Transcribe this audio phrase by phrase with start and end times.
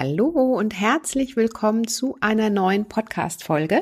[0.00, 3.80] Hallo und herzlich willkommen zu einer neuen Podcast-Folge.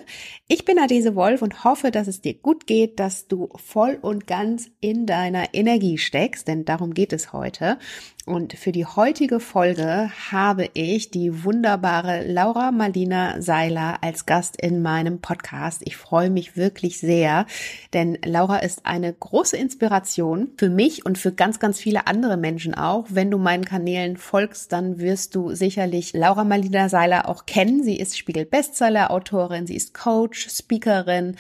[0.49, 4.27] Ich bin Adese Wolf und hoffe, dass es dir gut geht, dass du voll und
[4.27, 7.79] ganz in deiner Energie steckst, denn darum geht es heute.
[8.27, 14.83] Und für die heutige Folge habe ich die wunderbare Laura Marlina Seiler als Gast in
[14.83, 15.83] meinem Podcast.
[15.85, 17.47] Ich freue mich wirklich sehr,
[17.93, 22.75] denn Laura ist eine große Inspiration für mich und für ganz, ganz viele andere Menschen
[22.75, 23.07] auch.
[23.11, 27.85] Wenn du meinen Kanälen folgst, dann wirst du sicherlich Laura Marlina Seiler auch kennen.
[27.85, 31.37] Sie ist Spiegel-Bestseller-Autorin, sie ist Coach, Speakerin,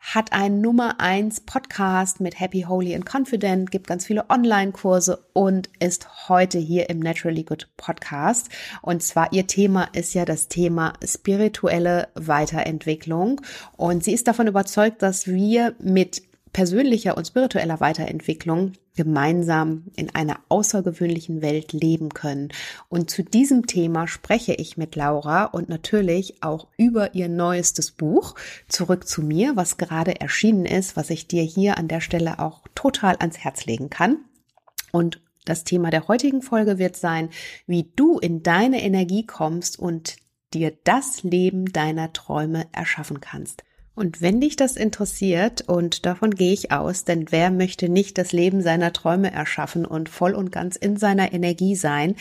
[0.00, 5.68] hat einen Nummer eins Podcast mit Happy, Holy and Confident, gibt ganz viele Online-Kurse und
[5.78, 8.48] ist heute hier im Naturally Good Podcast.
[8.80, 13.42] Und zwar ihr Thema ist ja das Thema spirituelle Weiterentwicklung.
[13.76, 20.40] Und sie ist davon überzeugt, dass wir mit persönlicher und spiritueller Weiterentwicklung gemeinsam in einer
[20.48, 22.48] außergewöhnlichen Welt leben können.
[22.88, 28.34] Und zu diesem Thema spreche ich mit Laura und natürlich auch über ihr neuestes Buch
[28.68, 32.62] Zurück zu mir, was gerade erschienen ist, was ich dir hier an der Stelle auch
[32.74, 34.18] total ans Herz legen kann.
[34.92, 37.30] Und das Thema der heutigen Folge wird sein,
[37.66, 40.16] wie du in deine Energie kommst und
[40.52, 43.62] dir das Leben deiner Träume erschaffen kannst.
[43.94, 48.32] Und wenn dich das interessiert, und davon gehe ich aus, denn wer möchte nicht das
[48.32, 52.14] Leben seiner Träume erschaffen und voll und ganz in seiner Energie sein,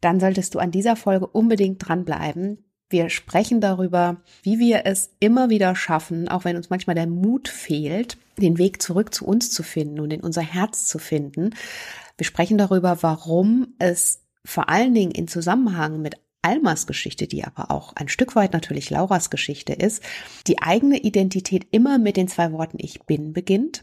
[0.00, 2.64] dann solltest du an dieser Folge unbedingt dranbleiben.
[2.90, 7.48] Wir sprechen darüber, wie wir es immer wieder schaffen, auch wenn uns manchmal der Mut
[7.48, 11.54] fehlt, den Weg zurück zu uns zu finden und in unser Herz zu finden.
[12.18, 17.70] Wir sprechen darüber, warum es vor allen Dingen in Zusammenhang mit Almas Geschichte, die aber
[17.70, 20.02] auch ein Stück weit natürlich Lauras Geschichte ist,
[20.46, 23.82] die eigene Identität immer mit den zwei Worten Ich bin beginnt.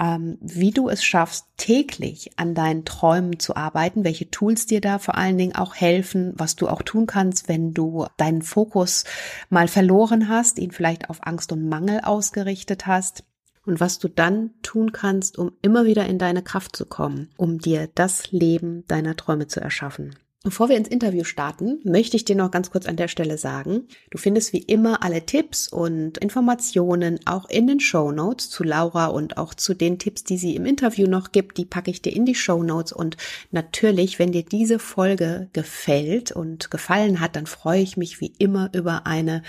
[0.00, 4.98] Ähm, wie du es schaffst, täglich an deinen Träumen zu arbeiten, welche Tools dir da
[4.98, 9.04] vor allen Dingen auch helfen, was du auch tun kannst, wenn du deinen Fokus
[9.50, 13.24] mal verloren hast, ihn vielleicht auf Angst und Mangel ausgerichtet hast
[13.66, 17.58] und was du dann tun kannst, um immer wieder in deine Kraft zu kommen, um
[17.58, 20.16] dir das Leben deiner Träume zu erschaffen.
[20.42, 23.86] Bevor wir ins Interview starten, möchte ich dir noch ganz kurz an der Stelle sagen,
[24.10, 29.08] du findest wie immer alle Tipps und Informationen auch in den Show Notes zu Laura
[29.08, 32.16] und auch zu den Tipps, die sie im Interview noch gibt, die packe ich dir
[32.16, 32.90] in die Show Notes.
[32.90, 33.18] Und
[33.50, 38.70] natürlich, wenn dir diese Folge gefällt und gefallen hat, dann freue ich mich wie immer
[38.72, 39.42] über eine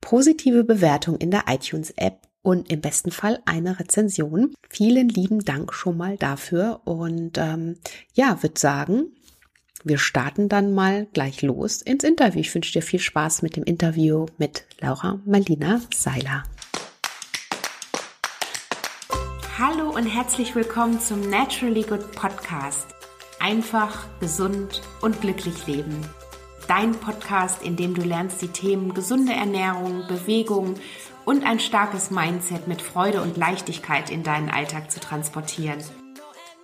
[0.00, 4.52] positive Bewertung in der iTunes App und im besten Fall eine Rezension.
[4.68, 6.80] Vielen lieben Dank schon mal dafür.
[6.84, 7.76] Und ähm,
[8.14, 9.12] ja, würde sagen,
[9.84, 12.40] wir starten dann mal gleich los ins Interview.
[12.40, 16.42] Ich wünsche dir viel Spaß mit dem Interview mit Laura Malina Seiler.
[19.58, 22.88] Hallo und herzlich willkommen zum Naturally Good Podcast.
[23.38, 26.00] Einfach, gesund und glücklich leben.
[26.66, 30.74] Dein Podcast, in dem du lernst, die Themen gesunde Ernährung, Bewegung
[31.26, 35.78] und ein starkes Mindset mit Freude und Leichtigkeit in deinen Alltag zu transportieren.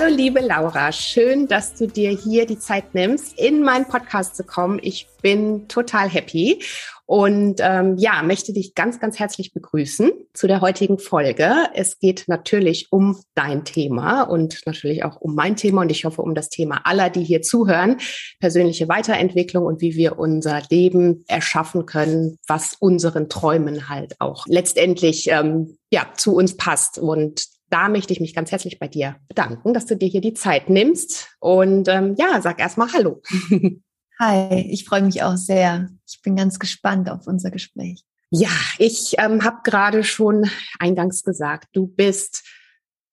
[0.00, 4.44] Hallo liebe Laura, schön, dass du dir hier die Zeit nimmst, in meinen Podcast zu
[4.44, 4.78] kommen.
[4.80, 6.62] Ich bin total happy
[7.04, 11.52] und ähm, ja, möchte dich ganz, ganz herzlich begrüßen zu der heutigen Folge.
[11.74, 16.22] Es geht natürlich um dein Thema und natürlich auch um mein Thema und ich hoffe
[16.22, 17.96] um das Thema aller, die hier zuhören,
[18.38, 25.28] persönliche Weiterentwicklung und wie wir unser Leben erschaffen können, was unseren Träumen halt auch letztendlich
[25.28, 29.74] ähm, ja zu uns passt und da möchte ich mich ganz herzlich bei dir bedanken,
[29.74, 31.28] dass du dir hier die Zeit nimmst.
[31.40, 33.22] Und ähm, ja, sag erstmal Hallo.
[34.20, 35.88] Hi, ich freue mich auch sehr.
[36.06, 38.02] Ich bin ganz gespannt auf unser Gespräch.
[38.30, 42.44] Ja, ich ähm, habe gerade schon eingangs gesagt, du bist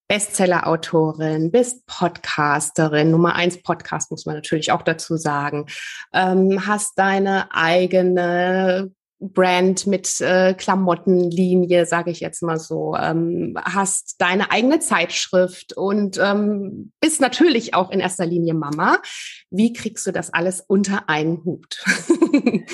[0.07, 5.65] Bestseller-Autorin, bist Podcasterin, Nummer eins Podcast muss man natürlich auch dazu sagen,
[6.13, 14.15] ähm, hast deine eigene Brand mit äh, Klamottenlinie, sage ich jetzt mal so, ähm, hast
[14.19, 18.99] deine eigene Zeitschrift und ähm, bist natürlich auch in erster Linie Mama.
[19.49, 21.83] Wie kriegst du das alles unter einen Hut?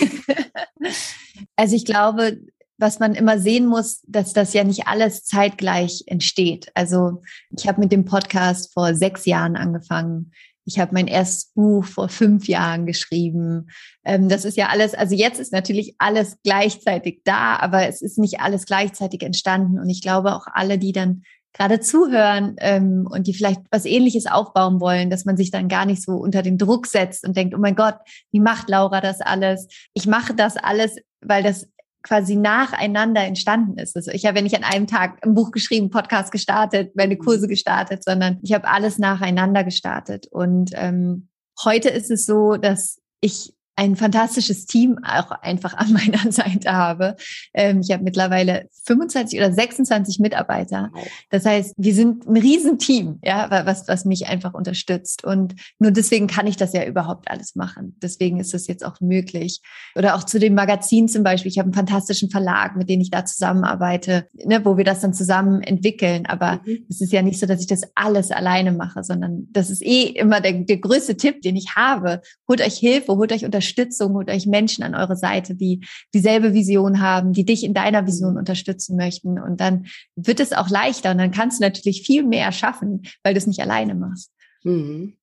[1.56, 2.40] also ich glaube,
[2.82, 6.72] was man immer sehen muss, dass das ja nicht alles zeitgleich entsteht.
[6.74, 7.22] Also
[7.56, 10.32] ich habe mit dem Podcast vor sechs Jahren angefangen.
[10.66, 13.70] Ich habe mein erstes Buch vor fünf Jahren geschrieben.
[14.06, 18.18] Ähm, das ist ja alles, also jetzt ist natürlich alles gleichzeitig da, aber es ist
[18.18, 19.80] nicht alles gleichzeitig entstanden.
[19.80, 21.24] Und ich glaube auch alle, die dann
[21.54, 25.86] gerade zuhören ähm, und die vielleicht was Ähnliches aufbauen wollen, dass man sich dann gar
[25.86, 27.98] nicht so unter den Druck setzt und denkt, oh mein Gott,
[28.32, 29.68] wie macht Laura das alles?
[29.94, 31.68] Ich mache das alles, weil das
[32.04, 33.96] quasi nacheinander entstanden ist.
[33.96, 37.48] Also ich habe ja nicht an einem Tag ein Buch geschrieben, Podcast gestartet, meine Kurse
[37.48, 40.28] gestartet, sondern ich habe alles nacheinander gestartet.
[40.32, 41.30] Und ähm,
[41.64, 47.16] heute ist es so, dass ich ein fantastisches Team auch einfach an meiner Seite habe.
[47.56, 50.92] Ähm, ich habe mittlerweile 25 oder 26 Mitarbeiter.
[51.32, 55.24] Das heißt, wir sind ein Riesenteam, ja, was, was mich einfach unterstützt.
[55.24, 57.98] Und nur deswegen kann ich das ja überhaupt alles machen.
[58.04, 59.62] Deswegen ist es jetzt auch möglich.
[59.96, 61.50] Oder auch zu dem Magazin zum Beispiel.
[61.50, 65.16] Ich habe einen fantastischen Verlag, mit dem ich da zusammenarbeite, ne, wo wir das dann
[65.16, 66.28] zusammen entwickeln.
[66.28, 66.86] Aber mhm.
[66.88, 70.04] es ist ja nicht so, dass ich das alles alleine mache, sondern das ist eh
[70.04, 72.22] immer der, der größte Tipp, den ich habe.
[72.48, 76.54] Holt euch Hilfe, holt euch Unterstützung Unterstützung und euch Menschen an eure Seite, die dieselbe
[76.54, 79.40] Vision haben, die dich in deiner Vision unterstützen möchten.
[79.40, 83.34] Und dann wird es auch leichter und dann kannst du natürlich viel mehr schaffen, weil
[83.34, 84.32] du es nicht alleine machst.
[84.64, 85.18] Mhm.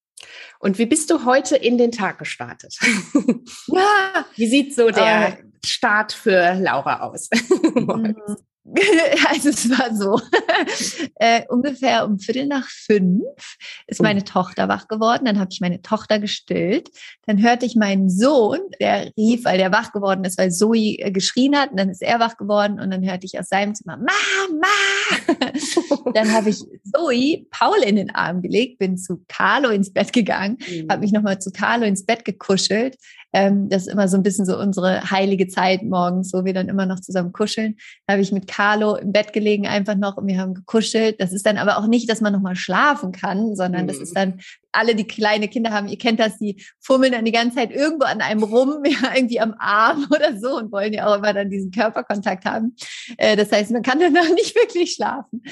[0.58, 2.76] Und wie bist du heute in den Tag gestartet?
[3.68, 4.24] Ja.
[4.34, 7.28] Wie sieht so der äh, Start für Laura aus?
[9.28, 10.20] Also es war so,
[11.16, 13.24] äh, ungefähr um Viertel nach fünf
[13.86, 15.24] ist meine Tochter wach geworden.
[15.24, 16.90] Dann habe ich meine Tochter gestillt.
[17.26, 21.10] Dann hörte ich meinen Sohn, der rief, weil der wach geworden ist, weil Zoe äh,
[21.10, 21.70] geschrien hat.
[21.70, 24.68] Und dann ist er wach geworden und dann hörte ich aus seinem Zimmer, Mama!
[26.14, 30.58] dann habe ich Zoe, Paul in den Arm gelegt, bin zu Carlo ins Bett gegangen,
[30.68, 30.88] mhm.
[30.90, 32.96] habe mich nochmal zu Carlo ins Bett gekuschelt
[33.32, 36.68] ähm, das ist immer so ein bisschen so unsere heilige Zeit morgens, wo wir dann
[36.68, 37.76] immer noch zusammen kuscheln.
[38.06, 41.20] Da habe ich mit Carlo im Bett gelegen einfach noch und wir haben gekuschelt.
[41.20, 43.88] Das ist dann aber auch nicht, dass man nochmal schlafen kann, sondern mhm.
[43.88, 44.40] das ist dann
[44.72, 48.04] alle, die kleine Kinder haben, ihr kennt das, die fummeln dann die ganze Zeit irgendwo
[48.04, 51.50] an einem rum, ja, irgendwie am Arm oder so und wollen ja auch immer dann
[51.50, 52.76] diesen Körperkontakt haben.
[53.16, 55.42] Äh, das heißt, man kann dann noch nicht wirklich schlafen.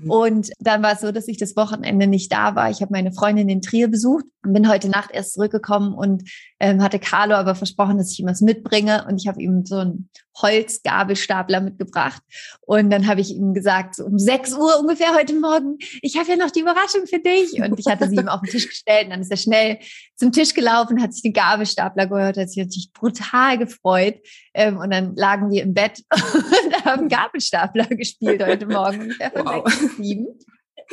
[0.00, 0.10] Mhm.
[0.10, 2.70] Und dann war es so, dass ich das Wochenende nicht da war.
[2.70, 6.30] Ich habe meine Freundin in Trier besucht und bin heute Nacht erst zurückgekommen und
[6.60, 9.76] ähm, hatte Carlo aber versprochen, dass ich ihm was mitbringe und ich habe ihm so
[9.76, 10.08] ein
[10.40, 12.22] Holzgabelstapler mitgebracht.
[12.60, 16.28] Und dann habe ich ihm gesagt, so um 6 Uhr ungefähr heute Morgen, ich habe
[16.30, 17.60] ja noch die Überraschung für dich.
[17.60, 19.78] Und ich hatte sie ihm auf den Tisch gestellt und dann ist er schnell
[20.16, 24.16] zum Tisch gelaufen, hat sich den Gabelstapler gehört, hat sich natürlich brutal gefreut.
[24.54, 29.14] Ähm, und dann lagen wir im Bett und haben Gabelstapler gespielt heute Morgen.
[29.34, 29.66] Wow.
[29.96, 30.26] sieben.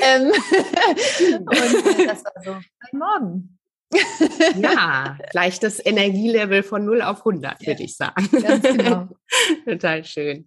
[0.02, 0.32] Ähm,
[1.40, 3.60] und äh, das war so ein Morgen
[4.56, 8.30] ja, gleich das Energielevel von 0 auf 100, ja, würde ich sagen.
[8.42, 9.08] Ganz genau.
[9.66, 10.46] Total schön.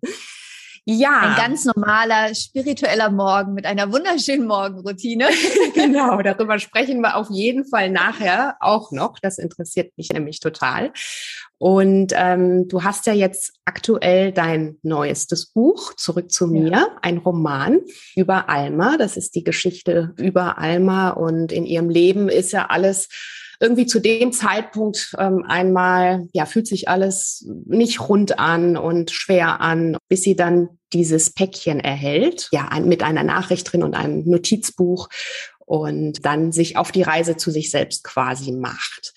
[0.89, 1.19] Ja.
[1.21, 5.29] Ein ganz normaler spiritueller Morgen mit einer wunderschönen Morgenroutine.
[5.75, 9.19] genau, darüber sprechen wir auf jeden Fall nachher auch noch.
[9.19, 10.93] Das interessiert mich nämlich total.
[11.59, 16.89] Und ähm, du hast ja jetzt aktuell dein neuestes Buch, Zurück zu mir, ja.
[17.01, 17.81] ein Roman
[18.15, 18.97] über Alma.
[18.99, 23.09] Das ist die Geschichte über Alma und in ihrem Leben ist ja alles
[23.59, 29.63] irgendwie zu dem Zeitpunkt ähm, einmal, ja, fühlt sich alles nicht rund an und schwer
[29.63, 35.09] an, bis sie dann dieses Päckchen erhält, ja, mit einer Nachricht drin und einem Notizbuch
[35.65, 39.15] und dann sich auf die Reise zu sich selbst quasi macht.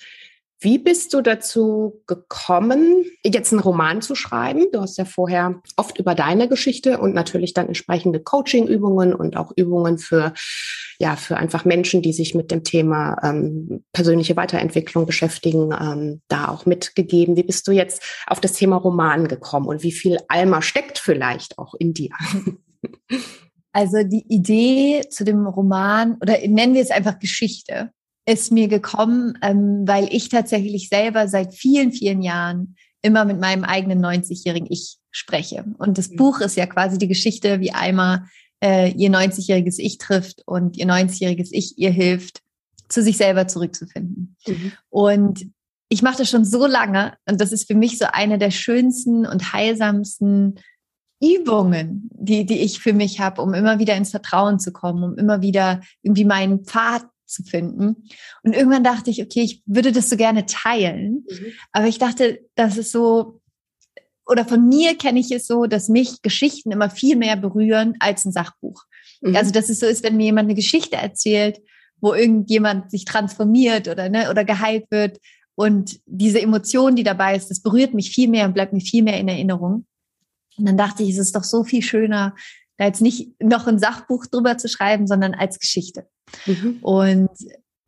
[0.62, 4.68] Wie bist du dazu gekommen, jetzt einen Roman zu schreiben?
[4.74, 9.54] Du hast ja vorher oft über deine Geschichte und natürlich dann entsprechende Coaching-Übungen und auch
[9.56, 10.34] Übungen für,
[11.00, 16.50] ja, für einfach Menschen, die sich mit dem Thema ähm, persönliche Weiterentwicklung beschäftigen, ähm, da
[16.50, 17.38] auch mitgegeben.
[17.38, 21.58] Wie bist du jetzt auf das Thema Roman gekommen und wie viel Alma steckt vielleicht
[21.58, 22.12] auch in dir?
[23.72, 27.92] Also die Idee zu dem Roman oder nennen wir es einfach Geschichte
[28.30, 33.64] ist mir gekommen, ähm, weil ich tatsächlich selber seit vielen, vielen Jahren immer mit meinem
[33.64, 35.66] eigenen 90-jährigen Ich spreche.
[35.80, 36.18] Und das mhm.
[36.18, 38.28] Buch ist ja quasi die Geschichte, wie Alma
[38.64, 42.42] äh, ihr 90-jähriges Ich trifft und ihr 90-jähriges Ich ihr hilft,
[42.88, 44.36] zu sich selber zurückzufinden.
[44.46, 44.74] Mhm.
[44.90, 45.48] Und
[45.90, 49.26] ich mache das schon so lange und das ist für mich so eine der schönsten
[49.26, 50.60] und heilsamsten
[51.20, 55.18] Übungen, die, die ich für mich habe, um immer wieder ins Vertrauen zu kommen, um
[55.18, 58.08] immer wieder irgendwie meinen Pfad zu finden.
[58.44, 61.26] Und irgendwann dachte ich, okay, ich würde das so gerne teilen.
[61.30, 61.46] Mhm.
[61.72, 63.42] Aber ich dachte, das ist so,
[64.26, 68.26] oder von mir kenne ich es so, dass mich Geschichten immer viel mehr berühren als
[68.26, 68.84] ein Sachbuch.
[69.22, 69.36] Mhm.
[69.36, 71.60] Also, dass es so ist, wenn mir jemand eine Geschichte erzählt,
[72.02, 75.20] wo irgendjemand sich transformiert oder, ne, oder geheilt wird.
[75.56, 79.04] Und diese Emotion, die dabei ist, das berührt mich viel mehr und bleibt mir viel
[79.04, 79.86] mehr in Erinnerung.
[80.58, 82.36] Und dann dachte ich, es ist doch so viel schöner,
[82.80, 86.08] da jetzt nicht noch ein Sachbuch drüber zu schreiben, sondern als Geschichte.
[86.46, 86.80] Mhm.
[86.82, 87.30] Und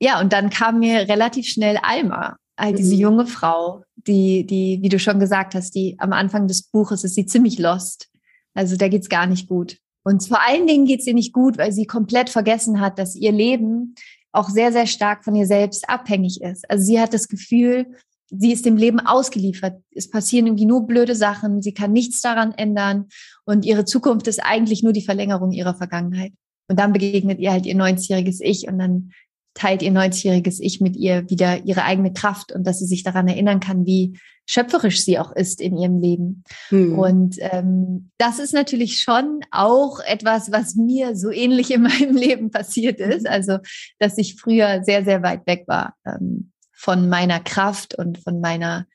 [0.01, 3.01] ja, und dann kam mir relativ schnell Alma, all diese mhm.
[3.01, 7.15] junge Frau, die, die, wie du schon gesagt hast, die am Anfang des Buches ist
[7.15, 8.09] sie ziemlich lost.
[8.53, 9.77] Also da geht's gar nicht gut.
[10.03, 13.31] Und vor allen Dingen geht's ihr nicht gut, weil sie komplett vergessen hat, dass ihr
[13.31, 13.95] Leben
[14.33, 16.69] auch sehr, sehr stark von ihr selbst abhängig ist.
[16.69, 17.95] Also sie hat das Gefühl,
[18.31, 19.81] sie ist dem Leben ausgeliefert.
[19.93, 21.61] Es passieren irgendwie nur blöde Sachen.
[21.61, 23.07] Sie kann nichts daran ändern.
[23.45, 26.31] Und ihre Zukunft ist eigentlich nur die Verlängerung ihrer Vergangenheit.
[26.67, 29.11] Und dann begegnet ihr halt ihr 90-jähriges Ich und dann
[29.53, 33.27] teilt ihr 90-jähriges Ich mit ihr wieder ihre eigene Kraft und dass sie sich daran
[33.27, 36.43] erinnern kann, wie schöpferisch sie auch ist in ihrem Leben.
[36.69, 36.97] Hm.
[36.97, 42.51] Und ähm, das ist natürlich schon auch etwas, was mir so ähnlich in meinem Leben
[42.51, 43.27] passiert ist.
[43.27, 43.57] Also,
[43.99, 46.50] dass ich früher sehr, sehr weit weg war ähm,
[46.81, 48.87] von meiner Kraft und von meiner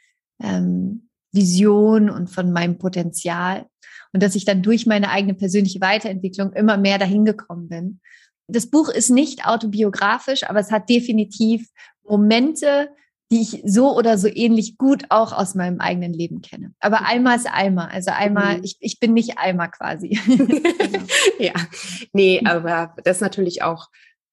[0.43, 3.67] ähm, Vision und von meinem Potenzial.
[4.13, 8.01] Und dass ich dann durch meine eigene persönliche Weiterentwicklung immer mehr dahin gekommen bin
[8.49, 11.69] das Buch ist nicht autobiografisch, aber es hat definitiv
[12.05, 12.91] Momente,
[13.33, 16.73] die ich so oder so ähnlich gut auch aus meinem eigenen Leben kenne.
[16.79, 17.89] Aber einmal ist einmal.
[17.89, 18.65] Also einmal, mhm.
[18.65, 20.21] ich, ich bin nicht einmal quasi.
[21.41, 21.55] ja,
[22.13, 23.89] nee, aber das ist natürlich auch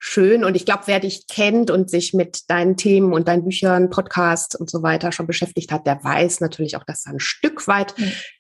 [0.05, 0.43] schön.
[0.43, 4.53] Und ich glaube, wer dich kennt und sich mit deinen Themen und deinen Büchern, Podcasts
[4.53, 7.95] und so weiter schon beschäftigt hat, der weiß natürlich auch, dass da ein Stück weit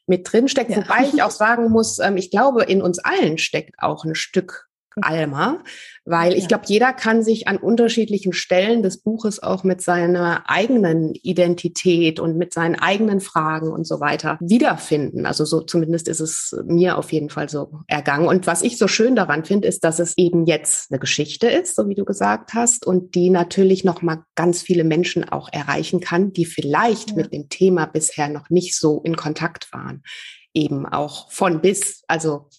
[0.05, 0.71] mit drin steckt.
[0.71, 0.77] Ja.
[0.77, 4.67] Wobei ich auch sagen muss, ähm, ich glaube, in uns allen steckt auch ein Stück
[5.01, 5.63] Alma,
[6.05, 11.13] weil ich glaube, jeder kann sich an unterschiedlichen Stellen des Buches auch mit seiner eigenen
[11.15, 15.25] Identität und mit seinen eigenen Fragen und so weiter wiederfinden.
[15.25, 18.27] Also so zumindest ist es mir auf jeden Fall so ergangen.
[18.27, 21.75] Und was ich so schön daran finde, ist, dass es eben jetzt eine Geschichte ist,
[21.75, 25.99] so wie du gesagt hast, und die natürlich noch mal ganz viele Menschen auch erreichen
[25.99, 27.15] kann, die vielleicht ja.
[27.15, 30.03] mit dem Thema bisher noch nicht so in Kontakt waren
[30.53, 32.49] eben auch von bis, also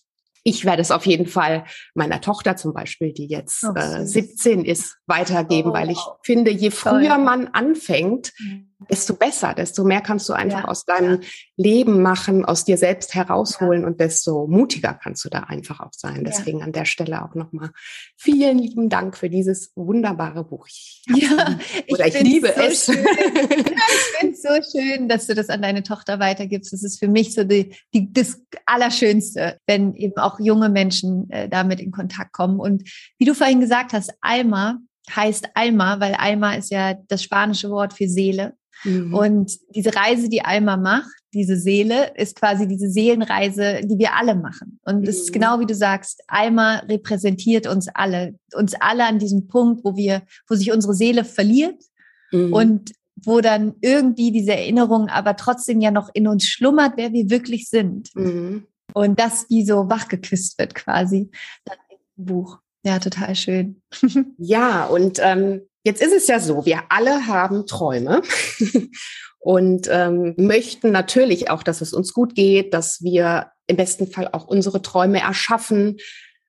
[0.44, 4.64] ich werde es auf jeden Fall meiner Tochter zum Beispiel, die jetzt oh, äh, 17
[4.64, 10.00] ist, weitergeben, oh, weil ich finde, je früher man anfängt, mhm desto besser, desto mehr
[10.00, 10.68] kannst du einfach ja.
[10.68, 11.20] aus deinem
[11.56, 13.86] Leben machen, aus dir selbst herausholen ja.
[13.86, 16.24] und desto mutiger kannst du da einfach auch sein.
[16.24, 16.64] Deswegen ja.
[16.64, 17.70] an der Stelle auch nochmal
[18.16, 20.66] vielen lieben Dank für dieses wunderbare Buch.
[20.68, 21.58] Ich ja,
[21.90, 22.86] oder ich, ich liebe so es.
[22.86, 23.04] Schön.
[23.04, 26.72] ich finde es so schön, dass du das an deine Tochter weitergibst.
[26.72, 31.48] Das ist für mich so die, die, das Allerschönste, wenn eben auch junge Menschen äh,
[31.48, 32.60] damit in Kontakt kommen.
[32.60, 32.88] Und
[33.18, 34.78] wie du vorhin gesagt hast, Alma
[35.14, 38.56] heißt Alma, weil Alma ist ja das spanische Wort für Seele.
[38.82, 39.14] Mhm.
[39.14, 44.34] Und diese Reise, die Alma macht, diese Seele, ist quasi diese Seelenreise, die wir alle
[44.34, 44.78] machen.
[44.84, 45.22] Und es mhm.
[45.22, 49.96] ist genau wie du sagst, Alma repräsentiert uns alle, uns alle an diesem Punkt, wo
[49.96, 51.82] wir, wo sich unsere Seele verliert
[52.32, 52.52] mhm.
[52.52, 57.30] und wo dann irgendwie diese Erinnerung aber trotzdem ja noch in uns schlummert, wer wir
[57.30, 58.10] wirklich sind.
[58.14, 58.66] Mhm.
[58.92, 61.30] Und das wie so wachgeküsst wird quasi
[61.64, 61.78] dann
[62.16, 62.58] im Buch.
[62.84, 63.82] Ja, total schön.
[64.38, 68.22] ja, und ähm, Jetzt ist es ja so, wir alle haben Träume
[69.38, 74.28] und ähm, möchten natürlich auch, dass es uns gut geht, dass wir im besten Fall
[74.32, 75.98] auch unsere Träume erschaffen,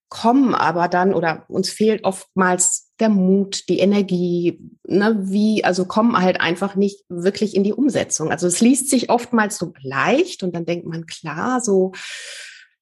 [0.08, 6.18] kommen aber dann oder uns fehlt oftmals der Mut, die Energie, ne, wie, also kommen
[6.18, 8.32] halt einfach nicht wirklich in die Umsetzung.
[8.32, 11.92] Also es liest sich oftmals so leicht und dann denkt man, klar, so,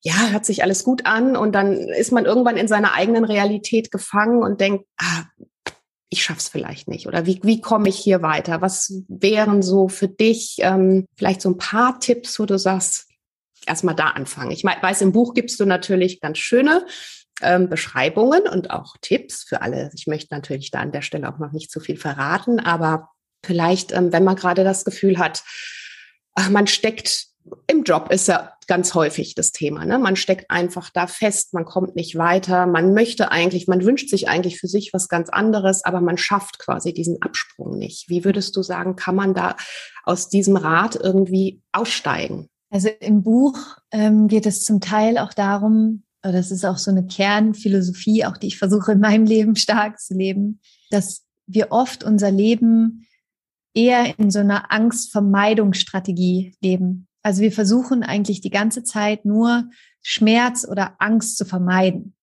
[0.01, 3.89] ja, hört sich alles gut an und dann ist man irgendwann in seiner eigenen Realität
[3.89, 5.23] gefangen und denkt, ah,
[6.13, 8.61] ich schaff's vielleicht nicht oder wie, wie komme ich hier weiter?
[8.61, 13.09] Was wären so für dich ähm, vielleicht so ein paar Tipps, wo du sagst,
[13.65, 14.51] erstmal da anfangen?
[14.51, 16.85] Ich weiß, im Buch gibst du natürlich ganz schöne
[17.41, 19.89] ähm, Beschreibungen und auch Tipps für alle.
[19.95, 23.09] Ich möchte natürlich da an der Stelle auch noch nicht zu viel verraten, aber
[23.43, 25.43] vielleicht, ähm, wenn man gerade das Gefühl hat,
[26.35, 27.27] ach, man steckt
[27.67, 29.85] im Job ist ja ganz häufig das Thema.
[29.85, 29.99] Ne?
[29.99, 34.27] Man steckt einfach da fest, man kommt nicht weiter, man möchte eigentlich, man wünscht sich
[34.27, 38.09] eigentlich für sich was ganz anderes, aber man schafft quasi diesen Absprung nicht.
[38.09, 39.55] Wie würdest du sagen, kann man da
[40.03, 42.47] aus diesem Rad irgendwie aussteigen?
[42.69, 43.57] Also im Buch
[43.91, 48.47] ähm, geht es zum Teil auch darum, das ist auch so eine Kernphilosophie, auch die
[48.47, 53.05] ich versuche in meinem Leben stark zu leben, dass wir oft unser Leben
[53.73, 57.07] eher in so einer Angstvermeidungsstrategie leben.
[57.23, 59.69] Also wir versuchen eigentlich die ganze Zeit nur
[60.01, 62.15] Schmerz oder Angst zu vermeiden.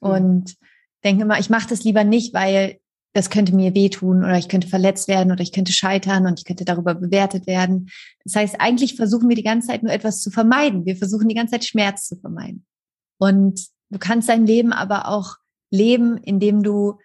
[0.00, 0.10] Mhm.
[0.10, 0.56] Und
[1.04, 2.78] denke immer, ich mache das lieber nicht, weil
[3.14, 6.44] das könnte mir wehtun oder ich könnte verletzt werden oder ich könnte scheitern und ich
[6.44, 7.88] könnte darüber bewertet werden.
[8.24, 10.84] Das heißt, eigentlich versuchen wir die ganze Zeit nur etwas zu vermeiden.
[10.84, 12.66] Wir versuchen die ganze Zeit Schmerz zu vermeiden.
[13.18, 15.36] Und du kannst dein Leben aber auch
[15.70, 16.98] leben, indem du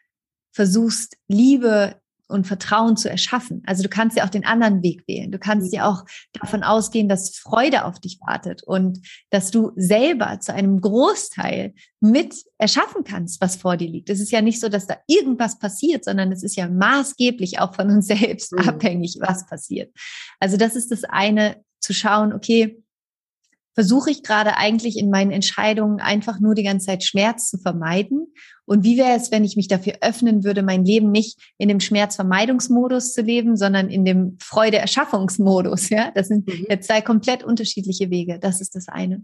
[0.51, 1.95] versuchst, Liebe
[2.33, 3.61] und Vertrauen zu erschaffen.
[3.65, 5.31] Also du kannst ja auch den anderen Weg wählen.
[5.31, 8.99] Du kannst ja auch davon ausgehen, dass Freude auf dich wartet und
[9.29, 14.09] dass du selber zu einem Großteil mit erschaffen kannst, was vor dir liegt.
[14.09, 17.75] Es ist ja nicht so, dass da irgendwas passiert, sondern es ist ja maßgeblich auch
[17.75, 18.67] von uns selbst mhm.
[18.67, 19.95] abhängig, was passiert.
[20.39, 22.81] Also das ist das eine, zu schauen, okay,
[23.73, 28.33] versuche ich gerade eigentlich in meinen Entscheidungen einfach nur die ganze Zeit Schmerz zu vermeiden?
[28.65, 31.79] Und wie wäre es, wenn ich mich dafür öffnen würde, mein Leben nicht in dem
[31.79, 35.89] Schmerzvermeidungsmodus zu leben, sondern in dem Freude-Erschaffungsmodus?
[35.89, 36.65] Ja, das sind mhm.
[36.69, 38.39] ja zwei komplett unterschiedliche Wege.
[38.39, 39.23] Das ist das eine.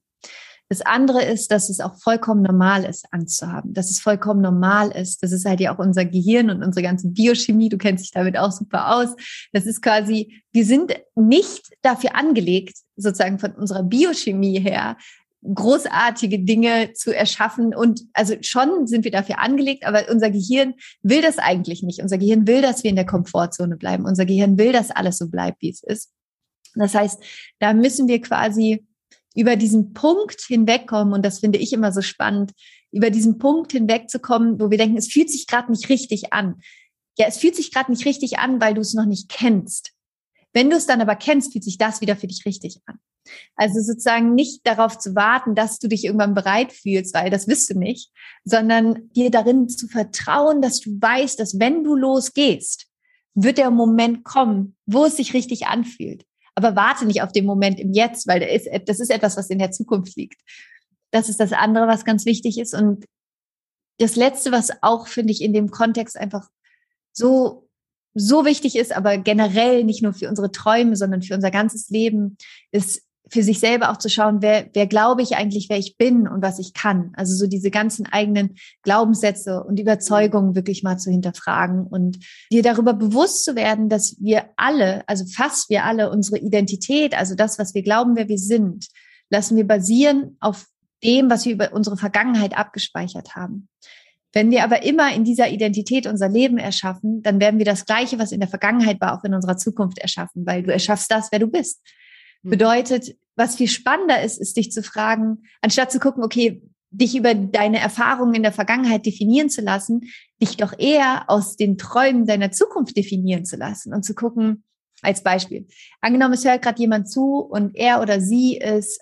[0.70, 3.74] Das andere ist, dass es auch vollkommen normal ist, Angst zu haben.
[3.74, 5.24] Dass es vollkommen normal ist.
[5.24, 7.70] Das ist halt ja auch unser Gehirn und unsere ganze Biochemie.
[7.70, 9.16] Du kennst dich damit auch super aus.
[9.52, 14.96] Das ist quasi, wir sind nicht dafür angelegt, sozusagen von unserer Biochemie her,
[15.44, 17.74] großartige Dinge zu erschaffen.
[17.74, 22.00] Und also schon sind wir dafür angelegt, aber unser Gehirn will das eigentlich nicht.
[22.00, 24.06] Unser Gehirn will, dass wir in der Komfortzone bleiben.
[24.06, 26.12] Unser Gehirn will, dass alles so bleibt, wie es ist.
[26.76, 27.24] Das heißt,
[27.58, 28.86] da müssen wir quasi
[29.40, 32.52] über diesen Punkt hinwegkommen, und das finde ich immer so spannend,
[32.92, 36.56] über diesen Punkt hinwegzukommen, wo wir denken, es fühlt sich gerade nicht richtig an.
[37.18, 39.92] Ja, es fühlt sich gerade nicht richtig an, weil du es noch nicht kennst.
[40.52, 43.00] Wenn du es dann aber kennst, fühlt sich das wieder für dich richtig an.
[43.56, 47.70] Also sozusagen nicht darauf zu warten, dass du dich irgendwann bereit fühlst, weil das wirst
[47.70, 48.12] du nicht,
[48.44, 52.88] sondern dir darin zu vertrauen, dass du weißt, dass wenn du losgehst,
[53.36, 56.26] wird der Moment kommen, wo es sich richtig anfühlt
[56.60, 58.40] aber warte nicht auf den Moment im Jetzt, weil
[58.86, 60.42] das ist etwas, was in der Zukunft liegt.
[61.12, 62.74] Das ist das andere, was ganz wichtig ist.
[62.74, 63.06] Und
[63.98, 66.50] das Letzte, was auch, finde ich, in dem Kontext einfach
[67.14, 67.68] so,
[68.14, 72.38] so wichtig ist, aber generell nicht nur für unsere Träume, sondern für unser ganzes Leben,
[72.72, 73.02] ist
[73.32, 76.42] für sich selber auch zu schauen, wer, wer glaube ich eigentlich, wer ich bin und
[76.42, 77.12] was ich kann.
[77.16, 82.20] Also so diese ganzen eigenen Glaubenssätze und Überzeugungen wirklich mal zu hinterfragen und
[82.52, 87.36] dir darüber bewusst zu werden, dass wir alle, also fast wir alle, unsere Identität, also
[87.36, 88.88] das, was wir glauben, wer wir sind,
[89.30, 90.66] lassen wir basieren auf
[91.04, 93.70] dem, was wir über unsere Vergangenheit abgespeichert haben.
[94.32, 98.20] Wenn wir aber immer in dieser Identität unser Leben erschaffen, dann werden wir das Gleiche,
[98.20, 101.40] was in der Vergangenheit war, auch in unserer Zukunft erschaffen, weil du erschaffst das, wer
[101.40, 101.82] du bist.
[102.44, 102.52] Hm.
[102.52, 107.36] Bedeutet, was viel spannender ist, ist dich zu fragen, anstatt zu gucken, okay, dich über
[107.36, 110.02] deine Erfahrungen in der Vergangenheit definieren zu lassen,
[110.42, 114.64] dich doch eher aus den Träumen deiner Zukunft definieren zu lassen und zu gucken,
[115.02, 115.68] als Beispiel.
[116.02, 119.00] Angenommen, es hört gerade jemand zu und er oder sie ist,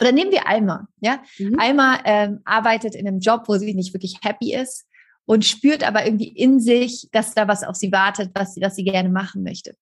[0.00, 1.22] oder nehmen wir Alma, ja?
[1.38, 1.58] Mhm.
[1.58, 4.86] Alma ähm, arbeitet in einem Job, wo sie nicht wirklich happy ist
[5.24, 8.76] und spürt aber irgendwie in sich, dass da was auf sie wartet, was sie, was
[8.76, 9.74] sie gerne machen möchte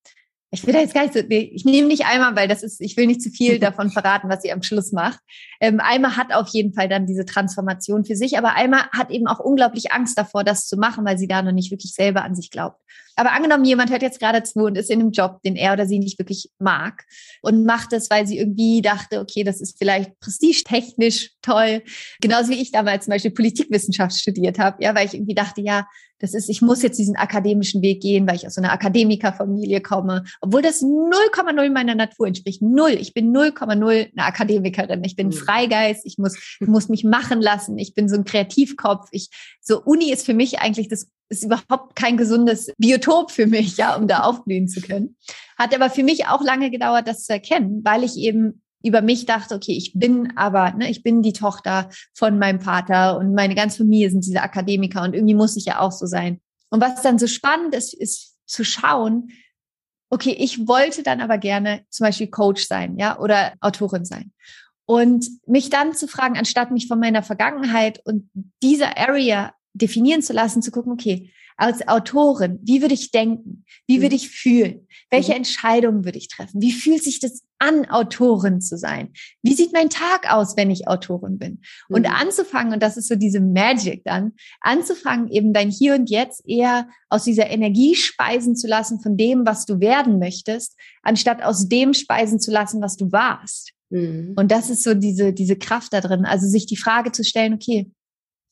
[0.53, 2.81] ich will da jetzt gar nicht so, nee, ich nehme nicht einmal, weil das ist,
[2.81, 5.21] ich will nicht zu viel davon verraten, was sie am Schluss macht.
[5.61, 9.27] Ähm, Alma hat auf jeden Fall dann diese Transformation für sich, aber Alma hat eben
[9.29, 12.35] auch unglaublich Angst davor, das zu machen, weil sie da noch nicht wirklich selber an
[12.35, 12.81] sich glaubt.
[13.17, 15.87] Aber angenommen, jemand hört jetzt gerade zu und ist in einem Job, den er oder
[15.87, 17.05] sie nicht wirklich mag
[17.43, 21.83] und macht es, weil sie irgendwie dachte, okay, das ist vielleicht prestigetechnisch toll.
[22.21, 25.87] Genauso wie ich damals zum Beispiel Politikwissenschaft studiert habe, ja, weil ich irgendwie dachte, ja,
[26.21, 29.81] das ist, ich muss jetzt diesen akademischen Weg gehen, weil ich aus so einer Akademikerfamilie
[29.81, 32.63] komme, obwohl das 0,0 meiner Natur entspricht.
[32.63, 32.93] Null.
[32.93, 35.03] Ich bin 0,0 eine Akademikerin.
[35.03, 35.33] Ich bin mhm.
[35.33, 36.05] Freigeist.
[36.05, 37.79] Ich muss, muss mich machen lassen.
[37.79, 39.09] Ich bin so ein Kreativkopf.
[39.13, 39.31] Ich,
[39.61, 43.95] so Uni ist für mich eigentlich das ist überhaupt kein gesundes Biotop für mich, ja,
[43.95, 45.17] um da aufblühen zu können.
[45.57, 49.27] Hat aber für mich auch lange gedauert, das zu erkennen, weil ich eben über mich
[49.27, 53.55] dachte, okay, ich bin aber, ne, ich bin die Tochter von meinem Vater und meine
[53.55, 56.41] ganze Familie sind diese Akademiker und irgendwie muss ich ja auch so sein.
[56.71, 59.31] Und was dann so spannend ist, ist zu schauen,
[60.09, 64.33] okay, ich wollte dann aber gerne zum Beispiel Coach sein, ja, oder Autorin sein.
[64.87, 68.29] Und mich dann zu fragen, anstatt mich von meiner Vergangenheit und
[68.63, 73.65] dieser Area definieren zu lassen, zu gucken, okay, als Autorin, wie würde ich denken?
[73.87, 74.23] Wie würde mhm.
[74.23, 74.87] ich fühlen?
[75.11, 75.39] Welche mhm.
[75.39, 76.63] Entscheidungen würde ich treffen?
[76.63, 79.13] Wie fühlt sich das an, Autorin zu sein?
[79.43, 81.61] Wie sieht mein Tag aus, wenn ich Autorin bin?
[81.91, 82.15] Und mhm.
[82.15, 86.89] anzufangen, und das ist so diese Magic dann, anzufangen, eben dein Hier und Jetzt eher
[87.11, 91.93] aus dieser Energie speisen zu lassen von dem, was du werden möchtest, anstatt aus dem
[91.93, 93.73] speisen zu lassen, was du warst.
[93.91, 94.33] Mhm.
[94.37, 96.25] Und das ist so diese, diese Kraft da drin.
[96.25, 97.91] Also sich die Frage zu stellen, okay,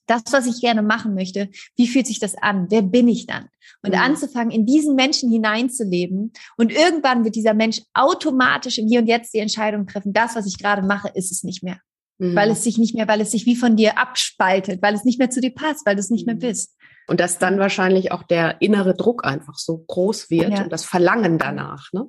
[0.09, 2.67] das, was ich gerne machen möchte, wie fühlt sich das an?
[2.71, 3.49] Wer bin ich dann?
[3.83, 4.01] Und mhm.
[4.01, 6.33] anzufangen, in diesen Menschen hineinzuleben.
[6.57, 10.47] Und irgendwann wird dieser Mensch automatisch im Hier und Jetzt die Entscheidung treffen, das, was
[10.47, 11.79] ich gerade mache, ist es nicht mehr.
[12.19, 12.35] Mhm.
[12.35, 15.19] Weil es sich nicht mehr, weil es sich wie von dir abspaltet, weil es nicht
[15.19, 16.41] mehr zu dir passt, weil du es nicht mehr mhm.
[16.41, 16.75] bist.
[17.07, 20.65] Und dass dann wahrscheinlich auch der innere Druck einfach so groß wird ja.
[20.65, 22.07] und das Verlangen danach, ne?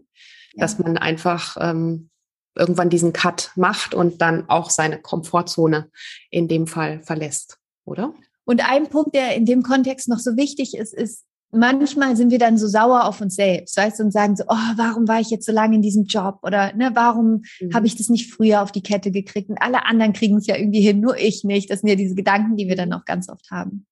[0.53, 0.61] Ja.
[0.61, 2.09] Dass man einfach ähm,
[2.55, 5.91] irgendwann diesen Cut macht und dann auch seine Komfortzone
[6.31, 7.58] in dem Fall verlässt
[7.89, 8.13] oder?
[8.45, 12.39] Und ein Punkt, der in dem Kontext noch so wichtig ist, ist, manchmal sind wir
[12.39, 15.29] dann so sauer auf uns selbst, weißt du, und sagen so, oh, warum war ich
[15.29, 16.39] jetzt so lange in diesem Job?
[16.43, 17.73] Oder ne, warum mhm.
[17.73, 19.49] habe ich das nicht früher auf die Kette gekriegt?
[19.49, 21.69] Und alle anderen kriegen es ja irgendwie hin, nur ich nicht.
[21.69, 23.85] Das sind ja diese Gedanken, die wir dann auch ganz oft haben.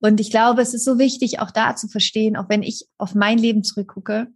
[0.00, 3.14] Und ich glaube, es ist so wichtig, auch da zu verstehen, auch wenn ich auf
[3.14, 4.28] mein Leben zurückgucke,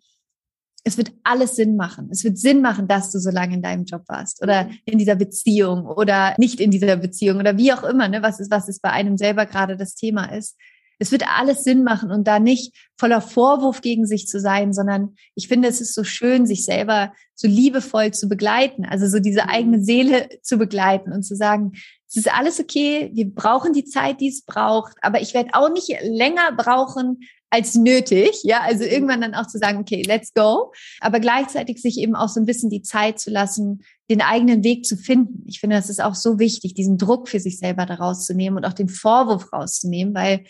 [0.84, 2.08] es wird alles Sinn machen.
[2.10, 4.78] Es wird Sinn machen, dass du so lange in deinem Job warst oder mhm.
[4.84, 8.50] in dieser Beziehung oder nicht in dieser Beziehung oder wie auch immer, ne, was ist,
[8.50, 10.56] was ist bei einem selber gerade das Thema ist.
[11.02, 15.14] Es wird alles Sinn machen und da nicht voller Vorwurf gegen sich zu sein, sondern
[15.34, 19.44] ich finde, es ist so schön, sich selber so liebevoll zu begleiten, also so diese
[19.44, 19.48] mhm.
[19.48, 21.72] eigene Seele zu begleiten und zu sagen,
[22.06, 25.70] es ist alles okay, wir brauchen die Zeit, die es braucht, aber ich werde auch
[25.70, 28.90] nicht länger brauchen, als nötig, ja, also mhm.
[28.90, 32.46] irgendwann dann auch zu sagen, okay, let's go, aber gleichzeitig sich eben auch so ein
[32.46, 35.44] bisschen die Zeit zu lassen, den eigenen Weg zu finden.
[35.46, 38.56] Ich finde, das ist auch so wichtig, diesen Druck für sich selber daraus zu nehmen
[38.56, 40.44] und auch den Vorwurf rauszunehmen, weil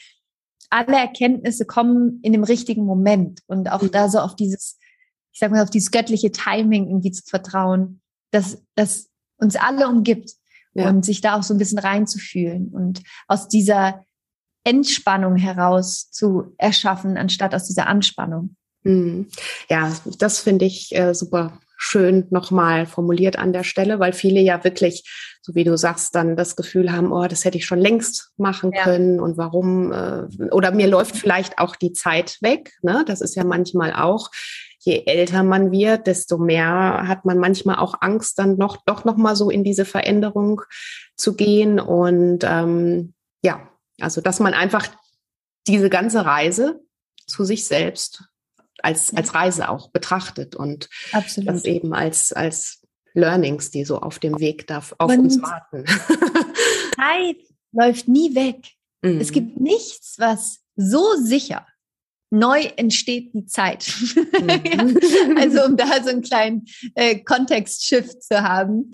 [0.69, 3.91] alle Erkenntnisse kommen in dem richtigen Moment und auch mhm.
[3.91, 4.79] da so auf dieses,
[5.33, 9.09] ich sag mal, auf dieses göttliche Timing irgendwie zu vertrauen, dass das
[9.39, 10.33] uns alle umgibt
[10.75, 10.89] ja.
[10.89, 14.05] und sich da auch so ein bisschen reinzufühlen und aus dieser
[14.65, 18.57] Entspannung heraus zu erschaffen, anstatt aus dieser Anspannung.
[18.83, 19.29] Mhm.
[19.69, 24.63] Ja, das finde ich äh, super schön nochmal formuliert an der Stelle, weil viele ja
[24.65, 25.03] wirklich,
[25.41, 28.73] so wie du sagst, dann das Gefühl haben, oh, das hätte ich schon längst machen
[28.75, 28.85] ja.
[28.85, 32.75] können und warum, äh, oder mir läuft vielleicht auch die Zeit weg.
[32.83, 33.03] Ne?
[33.07, 34.31] Das ist ja manchmal auch,
[34.81, 39.35] je älter man wird, desto mehr hat man manchmal auch Angst, dann noch doch nochmal
[39.35, 40.61] so in diese Veränderung
[41.17, 41.81] zu gehen.
[41.81, 43.70] Und ähm, ja,
[44.03, 44.89] also, dass man einfach
[45.67, 46.81] diese ganze Reise
[47.27, 48.25] zu sich selbst
[48.83, 51.51] als, als Reise auch betrachtet und Absolut.
[51.51, 52.83] das eben als, als
[53.15, 55.85] Learnings, die so auf dem Weg darf, auf und uns warten.
[56.97, 57.37] Zeit
[57.73, 58.67] läuft nie weg.
[59.03, 59.21] Mhm.
[59.21, 61.67] Es gibt nichts, was so sicher
[62.31, 63.93] neu entsteht die Zeit.
[64.41, 65.37] Mhm.
[65.37, 68.91] also um da so einen kleinen äh, Kontext-Shift zu haben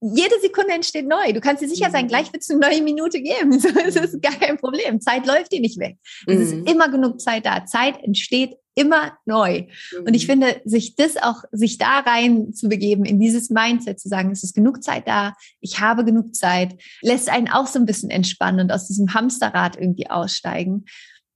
[0.00, 1.32] jede Sekunde entsteht neu.
[1.32, 2.08] Du kannst dir sicher sein, mhm.
[2.08, 3.60] gleich wird es eine neue Minute geben.
[3.88, 5.00] Das ist gar kein Problem.
[5.00, 5.96] Zeit läuft dir nicht weg.
[6.26, 6.42] Es mhm.
[6.42, 7.64] ist immer genug Zeit da.
[7.64, 9.66] Zeit entsteht immer neu.
[9.92, 10.06] Mhm.
[10.06, 10.32] Und ich mhm.
[10.32, 14.44] finde, sich das auch, sich da rein zu begeben, in dieses Mindset zu sagen, es
[14.44, 18.60] ist genug Zeit da, ich habe genug Zeit, lässt einen auch so ein bisschen entspannen
[18.60, 20.84] und aus diesem Hamsterrad irgendwie aussteigen.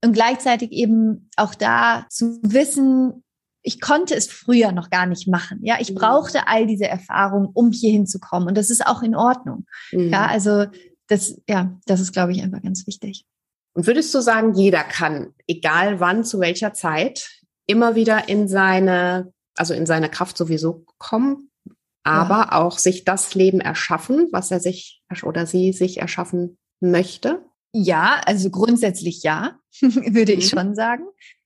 [0.05, 3.22] Und gleichzeitig eben auch da zu wissen,
[3.62, 5.61] ich konnte es früher noch gar nicht machen.
[5.62, 5.96] Ja, ich mhm.
[5.96, 8.48] brauchte all diese Erfahrungen, um hier hinzukommen.
[8.48, 9.66] Und das ist auch in Ordnung.
[9.92, 10.11] Mhm.
[10.11, 10.66] Ja, also
[11.09, 13.25] das, ja, das ist, glaube ich, einfach ganz wichtig.
[13.75, 17.31] Und würdest du sagen, jeder kann, egal wann, zu welcher Zeit,
[17.66, 21.51] immer wieder in seine, also in seine Kraft sowieso kommen,
[22.03, 22.53] aber ja.
[22.53, 27.44] auch sich das Leben erschaffen, was er sich oder sie sich erschaffen möchte?
[27.72, 30.38] Ja, also grundsätzlich ja, würde mhm.
[30.38, 31.05] ich schon sagen.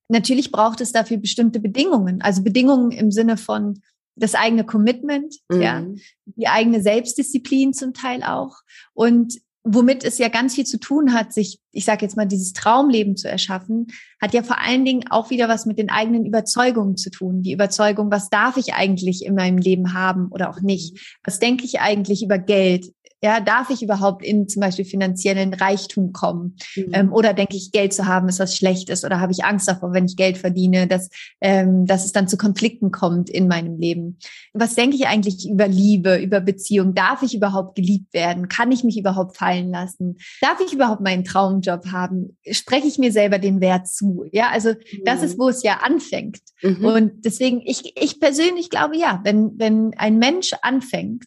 [0.08, 2.22] Natürlich braucht es dafür bestimmte Bedingungen.
[2.22, 3.80] Also Bedingungen im Sinne von
[4.16, 5.62] das eigene Commitment, mhm.
[5.62, 5.84] ja,
[6.24, 8.56] die eigene Selbstdisziplin zum Teil auch.
[8.94, 9.38] Und
[9.68, 13.16] womit es ja ganz viel zu tun hat, sich, ich sage jetzt mal, dieses Traumleben
[13.16, 13.88] zu erschaffen,
[14.22, 17.42] hat ja vor allen Dingen auch wieder was mit den eigenen Überzeugungen zu tun.
[17.42, 21.18] Die Überzeugung, was darf ich eigentlich in meinem Leben haben oder auch nicht?
[21.24, 22.92] Was denke ich eigentlich über Geld?
[23.22, 26.56] Ja, darf ich überhaupt in zum Beispiel finanziellen Reichtum kommen?
[26.76, 26.90] Mhm.
[26.92, 29.04] Ähm, oder denke ich, Geld zu haben ist was Schlechtes?
[29.04, 31.08] Oder habe ich Angst davor, wenn ich Geld verdiene, dass,
[31.40, 34.18] ähm, dass es dann zu Konflikten kommt in meinem Leben?
[34.52, 36.94] Was denke ich eigentlich über Liebe, über Beziehung?
[36.94, 38.48] Darf ich überhaupt geliebt werden?
[38.48, 40.18] Kann ich mich überhaupt fallen lassen?
[40.42, 42.36] Darf ich überhaupt meinen Traumjob haben?
[42.50, 44.26] Spreche ich mir selber den Wert zu?
[44.30, 45.04] Ja, also mhm.
[45.06, 46.40] das ist, wo es ja anfängt.
[46.62, 46.84] Mhm.
[46.84, 51.26] Und deswegen, ich, ich persönlich glaube ja, wenn, wenn ein Mensch anfängt,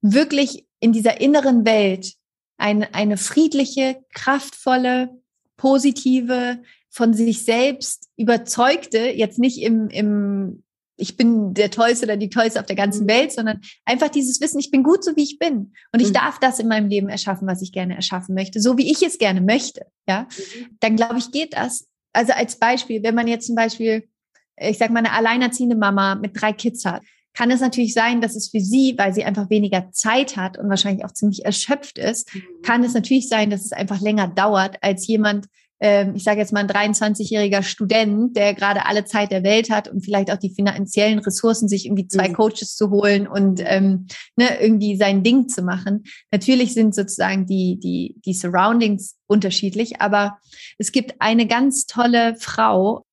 [0.00, 2.14] wirklich in dieser inneren Welt
[2.56, 5.10] eine, eine friedliche, kraftvolle,
[5.56, 6.60] positive,
[6.90, 10.62] von sich selbst überzeugte, jetzt nicht im, im
[10.96, 13.10] ich bin der Tollste oder die Tollste auf der ganzen mhm.
[13.10, 15.72] Welt, sondern einfach dieses Wissen, ich bin gut so, wie ich bin.
[15.92, 16.14] Und ich mhm.
[16.14, 19.18] darf das in meinem Leben erschaffen, was ich gerne erschaffen möchte, so wie ich es
[19.18, 19.86] gerne möchte.
[20.08, 20.76] Ja, mhm.
[20.80, 21.86] dann glaube ich, geht das.
[22.12, 24.08] Also als Beispiel, wenn man jetzt zum Beispiel,
[24.56, 27.02] ich sag mal, eine alleinerziehende Mama mit drei Kids hat,
[27.34, 30.68] kann es natürlich sein, dass es für sie, weil sie einfach weniger Zeit hat und
[30.68, 32.42] wahrscheinlich auch ziemlich erschöpft ist, mhm.
[32.62, 35.46] kann es natürlich sein, dass es einfach länger dauert als jemand,
[35.80, 39.88] ähm, ich sage jetzt mal ein 23-jähriger Student, der gerade alle Zeit der Welt hat
[39.88, 42.34] und vielleicht auch die finanziellen Ressourcen, sich irgendwie zwei mhm.
[42.34, 46.04] Coaches zu holen und ähm, ne, irgendwie sein Ding zu machen.
[46.32, 50.38] Natürlich sind sozusagen die, die, die Surroundings unterschiedlich, aber
[50.78, 53.04] es gibt eine ganz tolle Frau,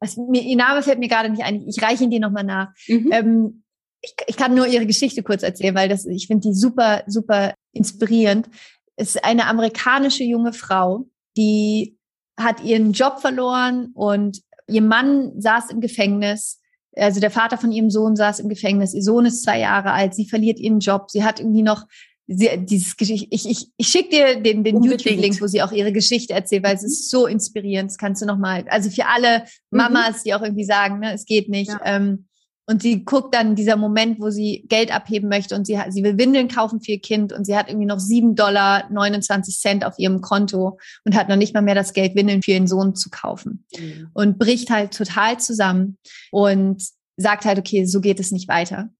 [0.00, 2.68] was mir, ihr Name fällt mir gerade nicht ein, ich reiche ihn dir nochmal nach.
[2.88, 3.10] Mhm.
[3.12, 3.62] Ähm,
[4.00, 7.54] ich, ich kann nur ihre Geschichte kurz erzählen, weil das, ich finde die super, super
[7.72, 8.48] inspirierend.
[8.96, 11.06] Es ist eine amerikanische junge Frau,
[11.36, 11.96] die
[12.38, 16.60] hat ihren Job verloren und ihr Mann saß im Gefängnis.
[16.94, 18.94] Also der Vater von ihrem Sohn saß im Gefängnis.
[18.94, 20.14] Ihr Sohn ist zwei Jahre alt.
[20.14, 21.10] Sie verliert ihren Job.
[21.10, 21.84] Sie hat irgendwie noch
[22.26, 23.28] sie, dieses Geschichte.
[23.30, 26.74] Ich, ich, ich schicke dir den, den YouTube-Link, wo sie auch ihre Geschichte erzählt, weil
[26.74, 26.88] es mhm.
[26.88, 27.90] ist so inspirierend.
[27.90, 28.64] Das kannst du noch mal.
[28.68, 29.78] Also für alle mhm.
[29.78, 31.70] Mamas, die auch irgendwie sagen, ne, es geht nicht.
[31.70, 31.80] Ja.
[31.84, 32.26] Ähm,
[32.68, 36.18] und sie guckt dann dieser Moment, wo sie Geld abheben möchte und sie, sie will
[36.18, 40.00] Windeln kaufen für ihr Kind und sie hat irgendwie noch sieben Dollar 29 Cent auf
[40.00, 43.08] ihrem Konto und hat noch nicht mal mehr das Geld, Windeln für ihren Sohn zu
[43.08, 43.64] kaufen.
[43.78, 44.10] Mhm.
[44.14, 45.96] Und bricht halt total zusammen
[46.32, 46.82] und
[47.16, 48.90] sagt halt, okay, so geht es nicht weiter.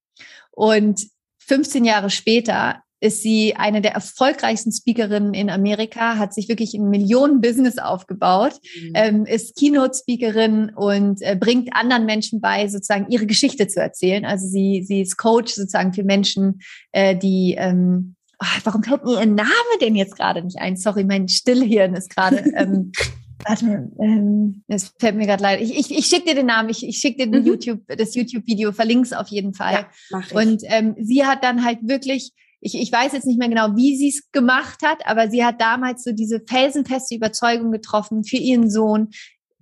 [0.51, 1.05] Und
[1.39, 6.89] 15 Jahre später ist sie eine der erfolgreichsten Speakerinnen in Amerika, hat sich wirklich ein
[6.89, 8.91] Millionen-Business aufgebaut, mhm.
[8.95, 14.25] ähm, ist Keynote-Speakerin und äh, bringt anderen Menschen bei, sozusagen ihre Geschichte zu erzählen.
[14.25, 16.59] Also sie, sie ist Coach sozusagen für Menschen,
[16.91, 19.49] äh, die ähm, oh, warum fällt mir ihr Name
[19.81, 20.77] denn jetzt gerade nicht ein?
[20.77, 22.43] Sorry, mein Stillhirn ist gerade.
[22.55, 22.91] Ähm,
[23.45, 25.61] Warte, ähm, es fällt mir gerade leid.
[25.61, 27.45] Ich, ich, ich schicke dir den Namen, ich, ich schicke dir mhm.
[27.45, 29.73] YouTube, das YouTube-Video, verlink's auf jeden Fall.
[29.73, 30.35] Ja, mach ich.
[30.35, 32.33] Und ähm, sie hat dann halt wirklich
[32.67, 35.61] ich, ich weiß jetzt nicht mehr genau, wie sie es gemacht hat, aber sie hat
[35.61, 39.09] damals so diese felsenfeste Überzeugung getroffen für ihren Sohn.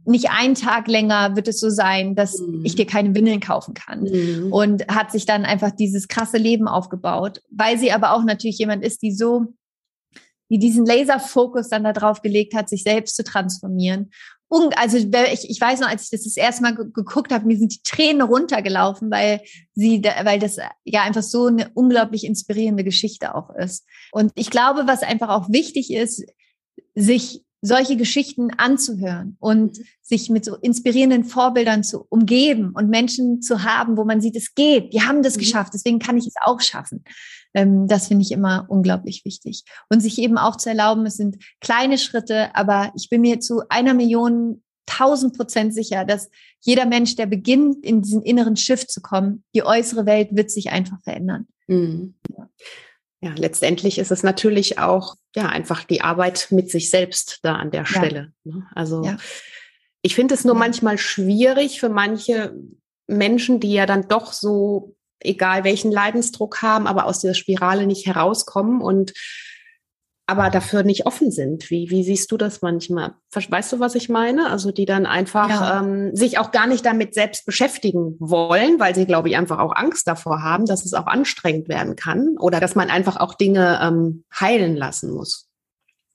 [0.06, 2.64] Nicht einen Tag länger wird es so sein, dass mhm.
[2.64, 4.04] ich dir keine Windeln kaufen kann.
[4.04, 4.52] Mhm.
[4.52, 8.84] Und hat sich dann einfach dieses krasse Leben aufgebaut, weil sie aber auch natürlich jemand
[8.84, 9.54] ist, die so
[10.52, 14.12] die diesen Laserfokus dann darauf gelegt hat, sich selbst zu transformieren
[14.76, 17.74] also ich, ich weiß noch, als ich das das erste Mal geguckt habe, mir sind
[17.74, 19.42] die Tränen runtergelaufen, weil
[19.74, 23.86] sie, weil das ja einfach so eine unglaublich inspirierende Geschichte auch ist.
[24.12, 26.24] Und ich glaube, was einfach auch wichtig ist,
[26.96, 29.84] sich solche Geschichten anzuhören und mhm.
[30.02, 34.54] sich mit so inspirierenden Vorbildern zu umgeben und Menschen zu haben, wo man sieht, es
[34.54, 35.40] geht, die haben das mhm.
[35.40, 37.04] geschafft, deswegen kann ich es auch schaffen.
[37.56, 39.64] Ähm, das finde ich immer unglaublich wichtig.
[39.90, 43.62] Und sich eben auch zu erlauben, es sind kleine Schritte, aber ich bin mir zu
[43.70, 49.02] einer Million tausend Prozent sicher, dass jeder Mensch, der beginnt, in diesen inneren Shift zu
[49.02, 51.48] kommen, die äußere Welt wird sich einfach verändern.
[51.68, 52.16] Mhm.
[52.38, 52.50] Ja.
[53.22, 53.34] ja.
[53.38, 57.86] letztendlich ist es natürlich auch ja einfach die Arbeit mit sich selbst da an der
[57.86, 58.34] Stelle.
[58.44, 58.68] Ne?
[58.76, 59.18] Also ja.
[60.02, 62.54] ich finde es nur manchmal schwierig für manche
[63.08, 68.06] Menschen, die ja dann doch so egal welchen Leidensdruck haben, aber aus dieser Spirale nicht
[68.06, 69.14] herauskommen und
[70.28, 71.70] aber dafür nicht offen sind.
[71.70, 73.14] Wie, wie siehst du das manchmal?
[73.32, 74.50] Weißt du, was ich meine?
[74.50, 75.82] Also die dann einfach ja.
[75.82, 79.76] ähm, sich auch gar nicht damit selbst beschäftigen wollen, weil sie, glaube ich, einfach auch
[79.76, 83.80] Angst davor haben, dass es auch anstrengend werden kann oder dass man einfach auch Dinge
[83.82, 85.48] ähm, heilen lassen muss.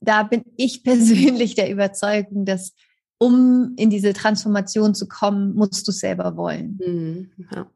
[0.01, 2.73] Da bin ich persönlich der Überzeugung, dass
[3.17, 6.79] um in diese Transformation zu kommen, musst du selber wollen.
[6.83, 7.67] Mhm, ja.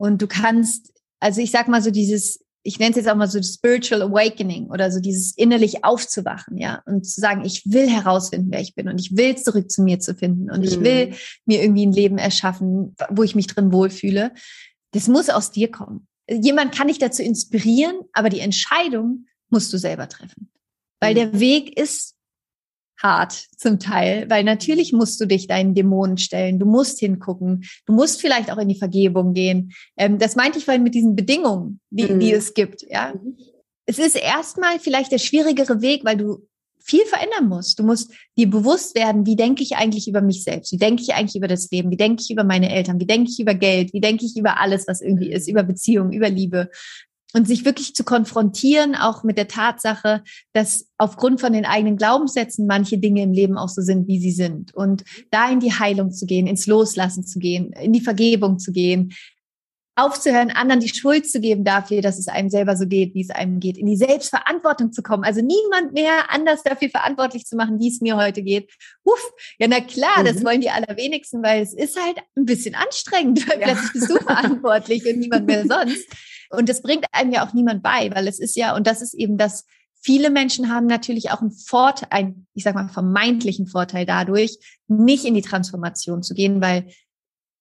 [0.00, 3.28] Und du kannst, also ich sag mal so dieses, ich nenne es jetzt auch mal
[3.28, 8.48] so Spiritual Awakening oder so dieses innerlich aufzuwachen, ja, und zu sagen, ich will herausfinden,
[8.50, 10.64] wer ich bin und ich will zurück zu mir zu finden und mhm.
[10.64, 14.32] ich will mir irgendwie ein Leben erschaffen, wo ich mich drin wohlfühle.
[14.92, 16.08] Das muss aus dir kommen.
[16.30, 20.50] Jemand kann dich dazu inspirieren, aber die Entscheidung musst du selber treffen.
[20.98, 21.18] Weil mhm.
[21.18, 22.14] der Weg ist
[23.02, 27.92] hart zum Teil, weil natürlich musst du dich deinen Dämonen stellen, du musst hingucken, du
[27.92, 29.72] musst vielleicht auch in die Vergebung gehen.
[29.96, 32.20] Ähm, das meinte ich vorhin mit diesen Bedingungen, die, mhm.
[32.20, 32.84] die es gibt.
[32.88, 33.36] Ja, mhm.
[33.86, 36.46] es ist erstmal vielleicht der schwierigere Weg, weil du
[36.82, 37.78] viel verändern musst.
[37.78, 40.72] Du musst dir bewusst werden, wie denke ich eigentlich über mich selbst?
[40.72, 41.90] Wie denke ich eigentlich über das Leben?
[41.90, 42.98] Wie denke ich über meine Eltern?
[42.98, 43.92] Wie denke ich über Geld?
[43.92, 46.70] Wie denke ich über alles, was irgendwie ist, über Beziehungen, über Liebe?
[47.32, 52.66] Und sich wirklich zu konfrontieren, auch mit der Tatsache, dass aufgrund von den eigenen Glaubenssätzen
[52.66, 54.74] manche Dinge im Leben auch so sind, wie sie sind.
[54.74, 58.72] Und da in die Heilung zu gehen, ins Loslassen zu gehen, in die Vergebung zu
[58.72, 59.12] gehen,
[59.96, 63.30] aufzuhören, anderen die Schuld zu geben dafür, dass es einem selber so geht, wie es
[63.30, 65.24] einem geht, in die Selbstverantwortung zu kommen.
[65.24, 68.70] Also niemand mehr anders dafür verantwortlich zu machen, wie es mir heute geht.
[69.04, 70.26] Uff, ja, na klar, mhm.
[70.26, 73.66] das wollen die allerwenigsten, weil es ist halt ein bisschen anstrengend, weil ja.
[73.68, 76.08] plötzlich bist du verantwortlich und niemand mehr sonst.
[76.50, 79.14] Und das bringt einem ja auch niemand bei, weil es ist ja, und das ist
[79.14, 79.64] eben das,
[80.02, 84.58] viele Menschen haben natürlich auch einen Vorteil, einen, ich sag mal, vermeintlichen Vorteil dadurch,
[84.88, 86.86] nicht in die Transformation zu gehen, weil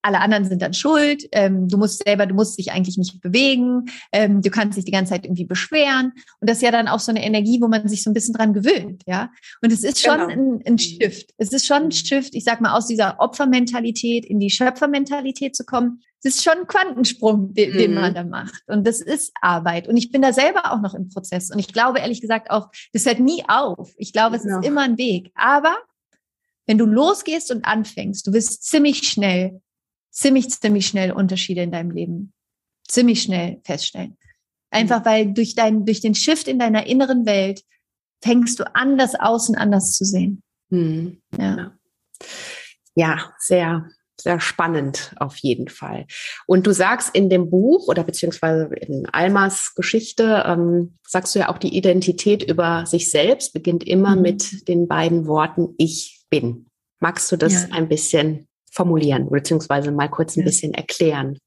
[0.01, 3.89] alle anderen sind dann schuld, ähm, du musst selber, du musst dich eigentlich nicht bewegen,
[4.11, 6.13] ähm, du kannst dich die ganze Zeit irgendwie beschweren.
[6.39, 8.33] Und das ist ja dann auch so eine Energie, wo man sich so ein bisschen
[8.33, 9.29] dran gewöhnt, ja.
[9.61, 10.29] Und es ist schon genau.
[10.29, 11.33] ein, ein Shift.
[11.37, 15.65] Es ist schon ein Shift, ich sag mal, aus dieser Opfermentalität in die Schöpfermentalität zu
[15.65, 16.01] kommen.
[16.21, 17.77] Es ist schon ein Quantensprung, den, mhm.
[17.77, 18.63] den man da macht.
[18.67, 19.87] Und das ist Arbeit.
[19.87, 21.49] Und ich bin da selber auch noch im Prozess.
[21.49, 23.93] Und ich glaube ehrlich gesagt auch, das hört nie auf.
[23.97, 24.59] Ich glaube, es genau.
[24.59, 25.31] ist immer ein Weg.
[25.35, 25.77] Aber
[26.65, 29.61] wenn du losgehst und anfängst, du wirst ziemlich schnell
[30.11, 32.33] ziemlich, ziemlich schnell Unterschiede in deinem Leben
[32.87, 34.17] ziemlich schnell feststellen.
[34.71, 37.63] Einfach weil durch dein, durch den Shift in deiner inneren Welt
[38.21, 40.43] fängst du an, das Außen anders zu sehen.
[40.69, 41.21] Mhm.
[41.37, 41.77] Ja.
[42.95, 43.89] ja, sehr,
[44.21, 46.05] sehr spannend auf jeden Fall.
[46.45, 51.49] Und du sagst in dem Buch oder beziehungsweise in Almas Geschichte, ähm, sagst du ja
[51.49, 54.21] auch, die Identität über sich selbst beginnt immer mhm.
[54.21, 56.65] mit den beiden Worten Ich bin.
[56.99, 57.69] Magst du das ja.
[57.71, 60.45] ein bisschen formulieren, beziehungsweise mal kurz ein ja.
[60.45, 61.37] bisschen erklären?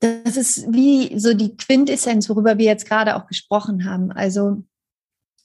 [0.00, 4.10] Das ist wie so die Quintessenz, worüber wir jetzt gerade auch gesprochen haben.
[4.10, 4.64] Also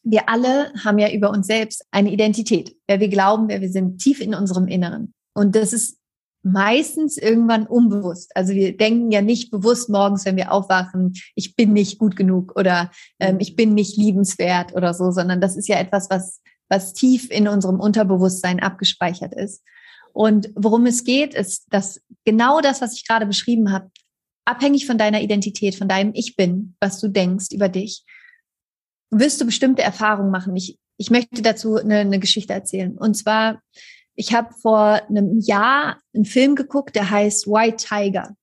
[0.03, 3.97] wir alle haben ja über uns selbst eine Identität, wer wir glauben, wer wir sind,
[3.97, 5.13] tief in unserem Inneren.
[5.33, 5.97] Und das ist
[6.45, 8.31] meistens irgendwann unbewusst.
[8.35, 12.55] Also wir denken ja nicht bewusst morgens, wenn wir aufwachen, ich bin nicht gut genug
[12.55, 16.93] oder ähm, ich bin nicht liebenswert oder so, sondern das ist ja etwas, was, was
[16.93, 19.63] tief in unserem Unterbewusstsein abgespeichert ist.
[20.13, 23.89] Und worum es geht, ist, dass genau das, was ich gerade beschrieben habe,
[24.45, 28.03] abhängig von deiner Identität, von deinem Ich bin, was du denkst über dich,
[29.09, 30.55] wirst du bestimmte Erfahrungen machen.
[30.55, 32.95] Ich, ich möchte dazu eine, eine Geschichte erzählen.
[32.99, 33.61] Und zwar
[34.15, 38.35] ich habe vor einem Jahr einen Film geguckt, der heißt White Tiger.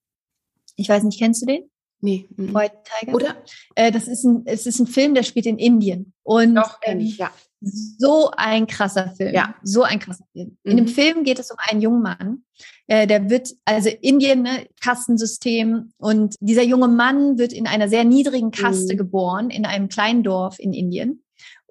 [0.76, 1.70] Ich weiß nicht, kennst du den?
[2.00, 2.28] Nee.
[2.36, 2.54] Mhm.
[2.54, 3.14] White Tiger.
[3.14, 3.36] Oder?
[3.74, 6.12] Äh, das ist ein, es ist ein Film, der spielt in Indien.
[6.22, 7.30] Und Doch, kenn ich, ja.
[7.60, 9.32] So ein krasser Film.
[9.32, 9.54] Ja.
[9.62, 10.58] So ein krasser Film.
[10.64, 10.90] In dem mhm.
[10.90, 12.44] Film geht es um einen jungen Mann.
[12.88, 15.92] Äh, der wird, also Indien, ne, Kastensystem.
[15.96, 18.98] Und dieser junge Mann wird in einer sehr niedrigen Kaste mhm.
[18.98, 21.22] geboren, in einem kleinen Dorf in Indien.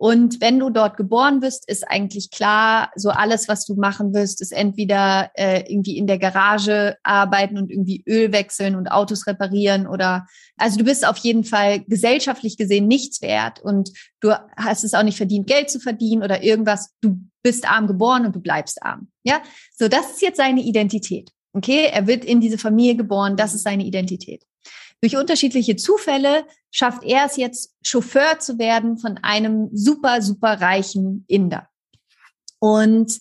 [0.02, 4.42] Und wenn du dort geboren bist, ist eigentlich klar, so alles, was du machen wirst,
[4.42, 9.86] ist entweder äh, irgendwie in der Garage arbeiten und irgendwie Öl wechseln und Autos reparieren
[9.86, 10.26] oder
[10.58, 15.04] also du bist auf jeden Fall gesellschaftlich gesehen nichts wert und du hast es auch
[15.04, 16.96] nicht verdient, Geld zu verdienen oder irgendwas.
[17.02, 19.12] Du bist arm geboren und du bleibst arm.
[19.22, 19.44] Ja,
[19.78, 21.30] so das ist jetzt seine Identität.
[21.54, 24.48] Okay, er wird in diese Familie geboren, das ist seine Identität.
[25.02, 31.26] Durch unterschiedliche Zufälle schafft er es jetzt, Chauffeur zu werden von einem super, super reichen
[31.28, 31.68] Inder.
[32.60, 33.20] Und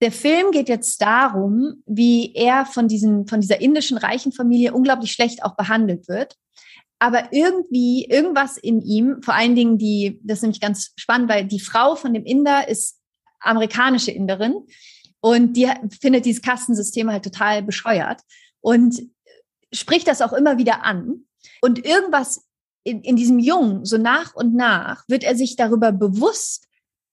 [0.00, 5.12] der Film geht jetzt darum, wie er von, diesen, von dieser indischen reichen Familie unglaublich
[5.12, 6.36] schlecht auch behandelt wird.
[6.98, 11.44] Aber irgendwie, irgendwas in ihm, vor allen Dingen die, das ist nämlich ganz spannend, weil
[11.44, 13.00] die Frau von dem Inder ist
[13.40, 14.54] amerikanische Inderin
[15.20, 15.68] und die
[16.00, 18.20] findet dieses Kastensystem halt total bescheuert.
[18.60, 19.02] Und
[19.72, 21.26] spricht das auch immer wieder an.
[21.60, 22.46] Und irgendwas
[22.84, 26.66] in, in diesem Jungen, so nach und nach, wird er sich darüber bewusst,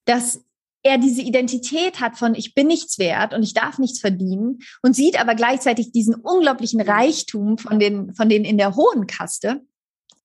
[0.06, 0.43] dass
[0.82, 4.95] er diese Identität hat von ich bin nichts wert und ich darf nichts verdienen und
[4.95, 9.62] sieht aber gleichzeitig diesen unglaublichen Reichtum von den, von denen in der hohen Kaste.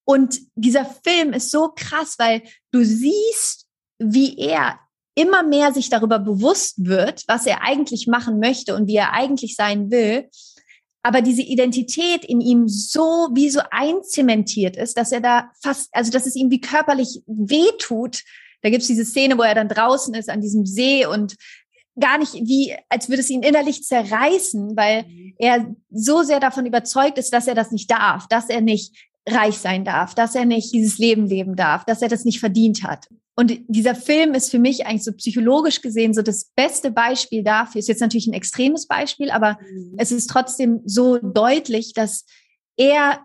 [0.04, 3.66] Und dieser Film ist so krass, weil du siehst,
[3.98, 4.78] wie er
[5.16, 9.56] immer mehr sich darüber bewusst wird, was er eigentlich machen möchte und wie er eigentlich
[9.56, 10.28] sein will
[11.04, 16.10] aber diese Identität in ihm so wie so einzementiert ist, dass er da fast, also
[16.10, 18.22] dass es ihm wie körperlich wehtut.
[18.62, 21.36] Da gibt's diese Szene, wo er dann draußen ist an diesem See und
[22.00, 25.34] gar nicht wie, als würde es ihn innerlich zerreißen, weil mhm.
[25.38, 28.96] er so sehr davon überzeugt ist, dass er das nicht darf, dass er nicht
[29.28, 32.82] reich sein darf, dass er nicht dieses Leben leben darf, dass er das nicht verdient
[32.82, 33.08] hat.
[33.36, 37.80] Und dieser Film ist für mich eigentlich so psychologisch gesehen so das beste Beispiel dafür.
[37.80, 39.94] Ist jetzt natürlich ein extremes Beispiel, aber mhm.
[39.98, 42.24] es ist trotzdem so deutlich, dass
[42.76, 43.24] er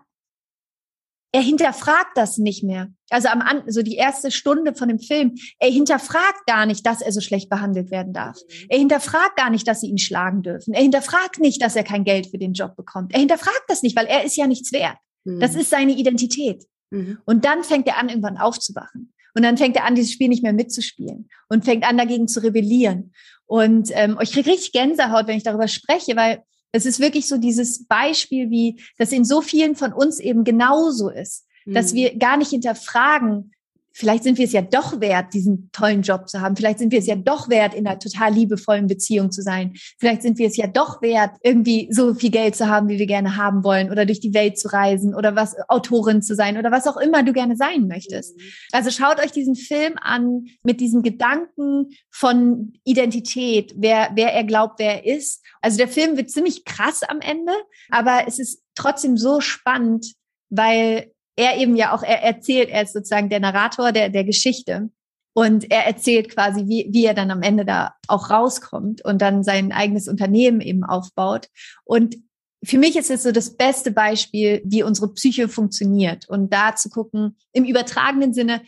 [1.32, 2.88] er hinterfragt das nicht mehr.
[3.08, 7.00] Also am so also die erste Stunde von dem Film, er hinterfragt gar nicht, dass
[7.00, 8.36] er so schlecht behandelt werden darf.
[8.36, 8.66] Mhm.
[8.68, 10.74] Er hinterfragt gar nicht, dass sie ihn schlagen dürfen.
[10.74, 13.12] Er hinterfragt nicht, dass er kein Geld für den Job bekommt.
[13.12, 14.96] Er hinterfragt das nicht, weil er ist ja nichts wert.
[15.24, 15.60] Das mhm.
[15.60, 16.64] ist seine Identität.
[16.90, 17.18] Mhm.
[17.24, 19.12] Und dann fängt er an, irgendwann aufzuwachen.
[19.34, 22.42] Und dann fängt er an, dieses Spiel nicht mehr mitzuspielen und fängt an, dagegen zu
[22.42, 23.12] rebellieren.
[23.46, 27.36] Und ähm, ich kriege richtig Gänsehaut, wenn ich darüber spreche, weil es ist wirklich so
[27.36, 31.74] dieses Beispiel, wie das in so vielen von uns eben genauso ist, mhm.
[31.74, 33.52] dass wir gar nicht hinterfragen,
[33.92, 36.56] vielleicht sind wir es ja doch wert, diesen tollen Job zu haben.
[36.56, 39.72] Vielleicht sind wir es ja doch wert, in einer total liebevollen Beziehung zu sein.
[39.98, 43.06] Vielleicht sind wir es ja doch wert, irgendwie so viel Geld zu haben, wie wir
[43.06, 46.70] gerne haben wollen oder durch die Welt zu reisen oder was, Autorin zu sein oder
[46.70, 48.36] was auch immer du gerne sein möchtest.
[48.36, 48.42] Mhm.
[48.72, 54.78] Also schaut euch diesen Film an mit diesem Gedanken von Identität, wer, wer er glaubt,
[54.78, 55.44] wer er ist.
[55.60, 57.52] Also der Film wird ziemlich krass am Ende,
[57.90, 60.14] aber es ist trotzdem so spannend,
[60.48, 64.90] weil er eben ja auch, er erzählt, er ist sozusagen der Narrator der, der Geschichte.
[65.32, 69.44] Und er erzählt quasi, wie, wie er dann am Ende da auch rauskommt und dann
[69.44, 71.48] sein eigenes Unternehmen eben aufbaut.
[71.84, 72.16] Und
[72.62, 76.28] für mich ist es so das beste Beispiel, wie unsere Psyche funktioniert.
[76.28, 78.62] Und da zu gucken, im übertragenen Sinne,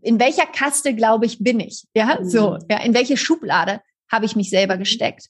[0.00, 1.84] in welcher Kaste, glaube ich, bin ich?
[1.94, 2.58] Ja, so, mhm.
[2.70, 3.80] ja, in welche Schublade
[4.10, 5.28] habe ich mich selber gesteckt?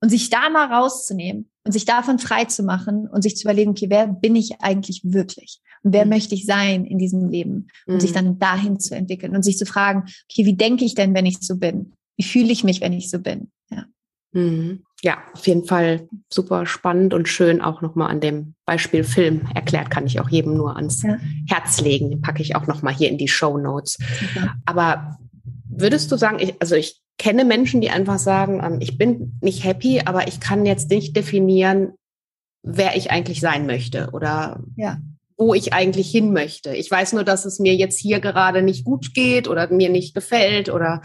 [0.00, 3.70] Und sich da mal rauszunehmen und sich davon frei zu machen und sich zu überlegen,
[3.70, 5.60] okay, wer bin ich eigentlich wirklich?
[5.92, 6.10] Wer mhm.
[6.10, 7.68] möchte ich sein in diesem Leben?
[7.86, 8.00] Und mhm.
[8.00, 11.26] sich dann dahin zu entwickeln und sich zu fragen, okay, wie denke ich denn, wenn
[11.26, 11.92] ich so bin?
[12.16, 13.50] wie fühle ich mich, wenn ich so bin.
[13.70, 13.84] Ja.
[14.32, 14.82] Mhm.
[15.02, 19.90] Ja, auf jeden Fall super spannend und schön auch nochmal an dem Beispiel Film erklärt,
[19.90, 21.18] kann ich auch jedem nur ans ja.
[21.48, 22.10] Herz legen.
[22.10, 23.98] Den packe ich auch nochmal hier in die Show Notes.
[24.64, 25.18] Aber
[25.68, 29.64] würdest du sagen, ich, also ich kenne Menschen, die einfach sagen, ähm, ich bin nicht
[29.64, 31.92] happy, aber ich kann jetzt nicht definieren,
[32.62, 34.98] wer ich eigentlich sein möchte oder ja.
[35.36, 36.74] Wo ich eigentlich hin möchte.
[36.74, 40.14] Ich weiß nur, dass es mir jetzt hier gerade nicht gut geht oder mir nicht
[40.14, 41.02] gefällt oder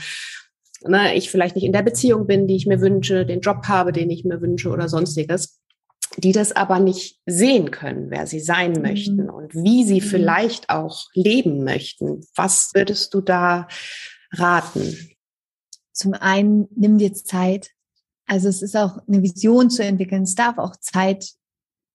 [0.83, 3.91] ne, ich vielleicht nicht in der Beziehung bin, die ich mir wünsche, den Job habe,
[3.91, 5.59] den ich mir wünsche oder sonstiges,
[6.17, 8.81] die das aber nicht sehen können, wer sie sein mhm.
[8.81, 10.05] möchten und wie sie mhm.
[10.05, 12.21] vielleicht auch leben möchten.
[12.35, 13.67] Was würdest du da
[14.31, 15.09] raten?
[15.93, 17.71] Zum einen, nimm dir Zeit.
[18.25, 20.23] Also es ist auch eine Vision zu entwickeln.
[20.23, 21.33] Es darf auch Zeit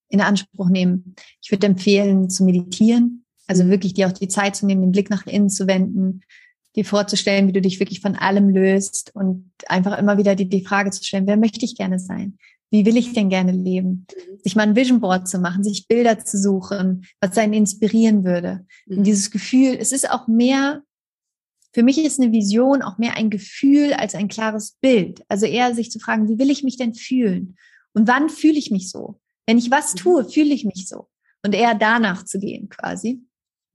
[0.08, 1.14] in Anspruch nehmen.
[1.42, 3.24] Ich würde empfehlen, zu meditieren.
[3.46, 3.70] Also mhm.
[3.70, 6.22] wirklich dir auch die Zeit zu nehmen, den Blick nach innen zu wenden,
[6.74, 10.64] dir vorzustellen, wie du dich wirklich von allem löst und einfach immer wieder die, die
[10.64, 12.38] Frage zu stellen, wer möchte ich gerne sein?
[12.70, 14.06] Wie will ich denn gerne leben?
[14.10, 14.38] Mhm.
[14.42, 18.66] Sich mal ein Vision Board zu machen, sich Bilder zu suchen, was einen inspirieren würde.
[18.88, 19.04] Und mhm.
[19.04, 20.82] dieses Gefühl, es ist auch mehr,
[21.72, 25.22] für mich ist eine Vision auch mehr ein Gefühl als ein klares Bild.
[25.28, 27.56] Also eher sich zu fragen, wie will ich mich denn fühlen?
[27.92, 29.20] Und wann fühle ich mich so?
[29.46, 29.98] Wenn ich was mhm.
[29.98, 31.08] tue, fühle ich mich so.
[31.44, 33.22] Und eher danach zu gehen quasi.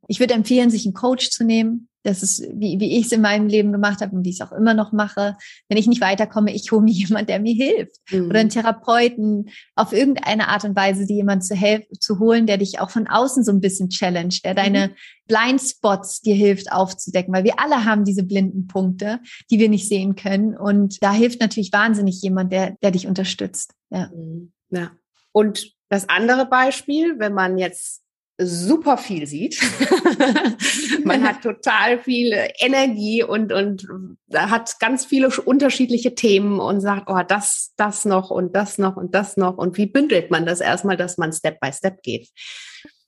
[0.08, 3.22] Ich würde empfehlen, sich einen Coach zu nehmen, das ist, wie, wie ich es in
[3.22, 5.38] meinem Leben gemacht habe und wie ich es auch immer noch mache.
[5.70, 7.98] Wenn ich nicht weiterkomme, ich hole mir jemand, der mir hilft.
[8.12, 8.30] Mhm.
[8.30, 12.58] Oder einen Therapeuten, auf irgendeine Art und Weise, die jemand zu helfen, zu holen, der
[12.58, 14.58] dich auch von außen so ein bisschen challenge, der mhm.
[14.58, 14.96] deine
[15.28, 19.20] Blindspots dir hilft aufzudecken, weil wir alle haben diese blinden Punkte,
[19.50, 20.58] die wir nicht sehen können.
[20.58, 23.74] Und da hilft natürlich wahnsinnig jemand, der, der dich unterstützt.
[23.92, 24.10] Ja.
[24.14, 24.52] Mhm.
[24.72, 24.92] ja.
[25.32, 28.02] Und das andere Beispiel, wenn man jetzt
[28.44, 29.62] super viel sieht.
[31.04, 33.88] Man hat total viel Energie und, und
[34.34, 39.14] hat ganz viele unterschiedliche Themen und sagt, oh, das, das noch und das noch und
[39.14, 39.58] das noch.
[39.58, 42.30] Und wie bündelt man das erstmal, dass man Step by Step geht?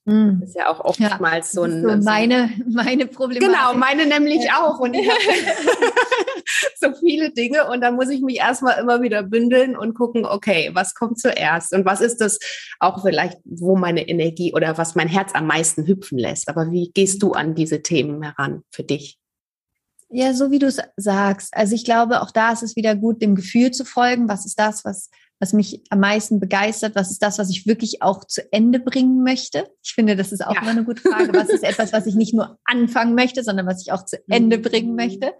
[0.06, 0.40] Mhm.
[0.40, 1.82] Das ist ja auch oftmals ja, so ein.
[1.82, 3.48] So meine, meine Problematik.
[3.48, 4.62] Genau, meine nämlich ja.
[4.62, 4.78] auch.
[4.78, 5.18] Und ich habe
[6.80, 10.70] so viele Dinge und dann muss ich mich erstmal immer wieder bündeln und gucken, okay,
[10.74, 12.38] was kommt zuerst und was ist das
[12.80, 16.48] auch vielleicht, wo meine Energie oder was mein Herz am meisten hüpfen lässt.
[16.48, 19.18] Aber wie gehst du an diese Themen heran für dich?
[20.10, 21.56] Ja, so wie du es sagst.
[21.56, 24.28] Also ich glaube, auch da ist es wieder gut, dem Gefühl zu folgen.
[24.28, 25.08] Was ist das, was
[25.44, 26.94] was mich am meisten begeistert?
[26.94, 29.68] Was ist das, was ich wirklich auch zu Ende bringen möchte?
[29.82, 30.62] Ich finde, das ist auch ja.
[30.62, 31.34] immer eine gute Frage.
[31.34, 34.56] Was ist etwas, was ich nicht nur anfangen möchte, sondern was ich auch zu Ende
[34.56, 34.96] bringen mhm.
[34.96, 35.32] möchte?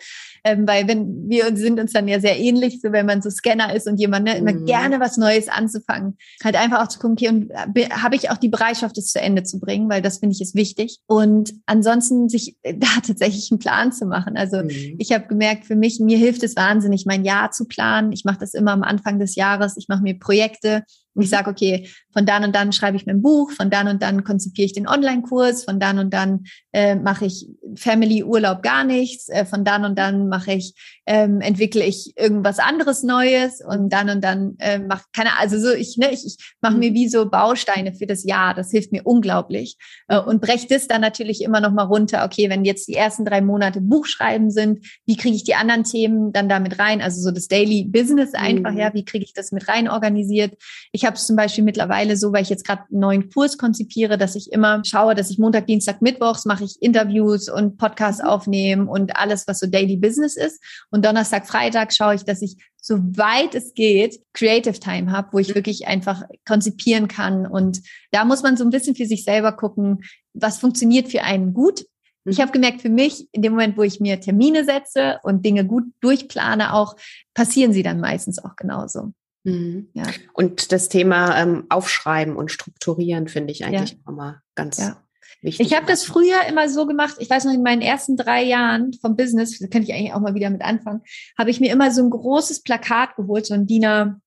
[0.45, 3.75] Ähm, weil wenn wir sind uns dann ja sehr ähnlich, so wenn man so Scanner
[3.75, 4.67] ist und jemand ne, immer mhm.
[4.67, 8.37] gerne was Neues anzufangen, halt einfach auch zu gucken, okay, und äh, habe ich auch
[8.37, 10.99] die Bereitschaft, es zu Ende zu bringen, weil das finde ich ist wichtig.
[11.07, 14.37] Und ansonsten sich da tatsächlich einen Plan zu machen.
[14.37, 14.97] Also mhm.
[14.99, 18.13] ich habe gemerkt, für mich, mir hilft es wahnsinnig, mein Jahr zu planen.
[18.13, 19.79] Ich mache das immer am Anfang des Jahres.
[19.79, 20.85] Ich mache mir Projekte
[21.23, 21.31] ich mhm.
[21.31, 24.25] sage, okay, von dann und dann schreibe ich mir ein Buch, von dann und dann
[24.25, 29.45] konzipiere ich den Online-Kurs, von dann und dann äh, mache ich Family-Urlaub gar nichts, äh,
[29.45, 30.75] von dann und dann mache ich,
[31.07, 35.73] ähm, entwickle ich irgendwas anderes Neues und dann und dann äh, mache keine, also so
[35.73, 36.95] ich, ne, ich, ich mache mir mhm.
[36.95, 38.55] wie so Bausteine für das Jahr.
[38.55, 39.77] Das hilft mir unglaublich
[40.09, 42.25] äh, und breche das dann natürlich immer noch mal runter.
[42.25, 46.33] Okay, wenn jetzt die ersten drei Monate Buchschreiben sind, wie kriege ich die anderen Themen
[46.33, 47.03] dann damit rein?
[47.03, 48.79] Also so das Daily Business einfach, mhm.
[48.79, 50.55] ja, wie kriege ich das mit rein organisiert?
[50.93, 54.19] Ich habe es zum Beispiel mittlerweile so, weil ich jetzt gerade einen neuen Kurs konzipiere,
[54.19, 58.29] dass ich immer schaue, dass ich Montag, Dienstag, Mittwochs mache ich Interviews und Podcasts mhm.
[58.29, 60.63] aufnehmen und alles, was so Daily Business ist.
[60.91, 65.49] Und Donnerstag, Freitag schaue ich, dass ich soweit es geht, Creative Time habe, wo ich
[65.49, 65.55] mhm.
[65.55, 67.47] wirklich einfach konzipieren kann.
[67.47, 67.81] Und
[68.11, 71.87] da muss man so ein bisschen für sich selber gucken, was funktioniert für einen gut.
[72.27, 72.43] Ich mhm.
[72.43, 75.85] habe gemerkt, für mich, in dem Moment, wo ich mir Termine setze und Dinge gut
[76.01, 76.97] durchplane, auch
[77.33, 79.13] passieren sie dann meistens auch genauso.
[79.45, 79.89] Mhm.
[79.93, 80.05] Ja.
[80.33, 83.99] Und das Thema ähm, Aufschreiben und Strukturieren finde ich eigentlich ja.
[84.09, 85.03] immer ganz ja.
[85.43, 85.67] wichtig.
[85.67, 88.93] Ich habe das früher immer so gemacht, ich weiß noch, in meinen ersten drei Jahren
[88.95, 91.03] vom Business, da könnte ich eigentlich auch mal wieder mit anfangen,
[91.39, 94.21] habe ich mir immer so ein großes Plakat geholt, so ein DIN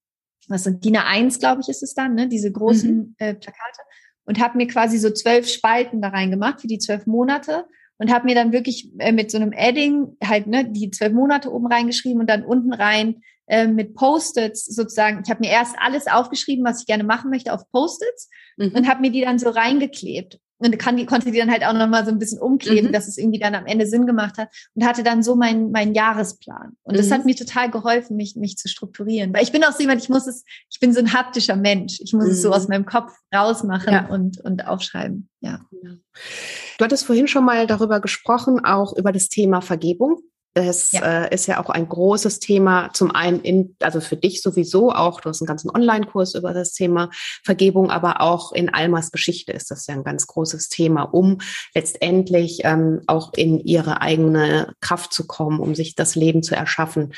[0.49, 2.29] was sind DIN A1, glaube ich, ist es dann, ne?
[2.29, 3.15] diese großen mhm.
[3.17, 3.81] äh, Plakate
[4.25, 7.65] und habe mir quasi so zwölf Spalten da reingemacht für die zwölf Monate
[7.97, 11.51] und habe mir dann wirklich äh, mit so einem Adding halt ne, die zwölf Monate
[11.51, 15.21] oben reingeschrieben und dann unten rein äh, mit Post-its sozusagen.
[15.23, 18.71] Ich habe mir erst alles aufgeschrieben, was ich gerne machen möchte, auf Post-its mhm.
[18.75, 21.73] und habe mir die dann so reingeklebt und kann die, konnte die dann halt auch
[21.73, 22.93] nochmal so ein bisschen umkleben, mhm.
[22.93, 25.93] dass es irgendwie dann am Ende Sinn gemacht hat und hatte dann so meinen mein
[25.93, 26.75] Jahresplan.
[26.83, 26.97] Und mhm.
[26.97, 29.33] das hat mir total geholfen, mich, mich zu strukturieren.
[29.33, 31.99] Weil ich bin auch so jemand, ich muss es, ich bin so ein haptischer Mensch.
[32.01, 32.31] Ich muss mhm.
[32.31, 32.73] es so aus mhm.
[32.73, 34.07] meinem Kopf rausmachen ja.
[34.07, 35.29] und, und aufschreiben.
[35.41, 35.61] Ja.
[36.77, 40.21] Du hattest vorhin schon mal darüber gesprochen, auch über das Thema Vergebung.
[40.57, 41.25] Das ja.
[41.25, 42.89] Äh, ist ja auch ein großes Thema.
[42.91, 46.73] Zum einen in, also für dich sowieso auch, du hast einen ganzen Online-Kurs über das
[46.73, 47.11] Thema
[47.43, 51.37] Vergebung, aber auch in Almas Geschichte ist das ja ein ganz großes Thema, um
[51.75, 57.13] letztendlich ähm, auch in ihre eigene Kraft zu kommen, um sich das Leben zu erschaffen,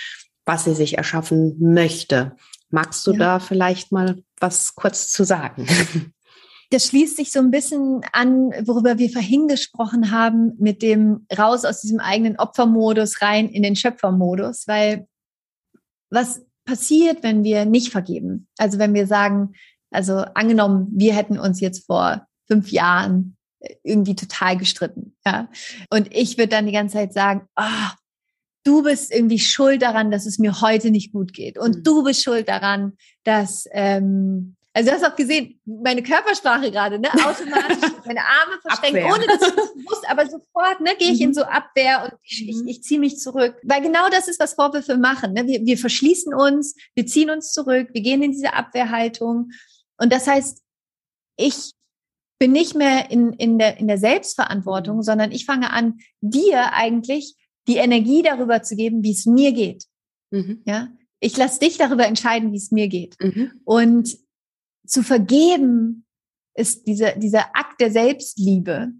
[0.45, 2.35] was sie sich erschaffen möchte.
[2.69, 3.19] Magst du ja.
[3.19, 5.65] da vielleicht mal was kurz zu sagen?
[6.71, 11.65] Das schließt sich so ein bisschen an, worüber wir vorhin gesprochen haben, mit dem raus
[11.65, 15.07] aus diesem eigenen Opfermodus rein in den Schöpfermodus, weil
[16.11, 18.47] was passiert, wenn wir nicht vergeben?
[18.57, 19.53] Also wenn wir sagen,
[19.91, 23.35] also angenommen, wir hätten uns jetzt vor fünf Jahren
[23.83, 25.49] irgendwie total gestritten, ja,
[25.89, 27.97] und ich würde dann die ganze Zeit sagen, ah, oh,
[28.63, 31.57] du bist irgendwie schuld daran, dass es mir heute nicht gut geht.
[31.57, 31.83] Und mhm.
[31.83, 32.93] du bist schuld daran,
[33.23, 39.03] dass, ähm, also du hast auch gesehen, meine Körpersprache gerade, ne, automatisch meine Arme verschränkt,
[39.03, 41.27] ohne dass ich das wusste, aber sofort, ne, gehe ich mhm.
[41.27, 42.67] in so Abwehr und ich, ich, mhm.
[42.67, 43.55] ich ziehe mich zurück.
[43.63, 45.33] Weil genau das ist, was Vorwürfe machen.
[45.33, 45.47] Ne?
[45.47, 49.49] Wir, wir verschließen uns, wir ziehen uns zurück, wir gehen in diese Abwehrhaltung.
[49.97, 50.61] Und das heißt,
[51.37, 51.73] ich
[52.37, 55.03] bin nicht mehr in, in, der, in der Selbstverantwortung, mhm.
[55.03, 57.35] sondern ich fange an, dir eigentlich
[57.67, 59.85] die Energie darüber zu geben, wie es mir geht.
[60.31, 60.61] Mhm.
[60.65, 60.89] Ja,
[61.19, 63.15] ich lasse dich darüber entscheiden, wie es mir geht.
[63.19, 63.51] Mhm.
[63.65, 64.17] Und
[64.89, 66.05] zu vergeben
[66.55, 68.91] ist dieser, dieser Akt der Selbstliebe,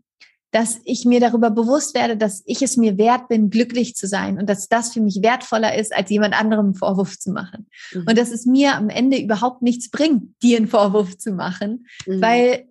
[0.52, 4.40] dass ich mir darüber bewusst werde, dass ich es mir wert bin, glücklich zu sein
[4.40, 7.68] und dass das für mich wertvoller ist, als jemand anderem einen Vorwurf zu machen.
[7.94, 8.06] Mhm.
[8.08, 12.22] Und dass es mir am Ende überhaupt nichts bringt, dir einen Vorwurf zu machen, mhm.
[12.22, 12.68] weil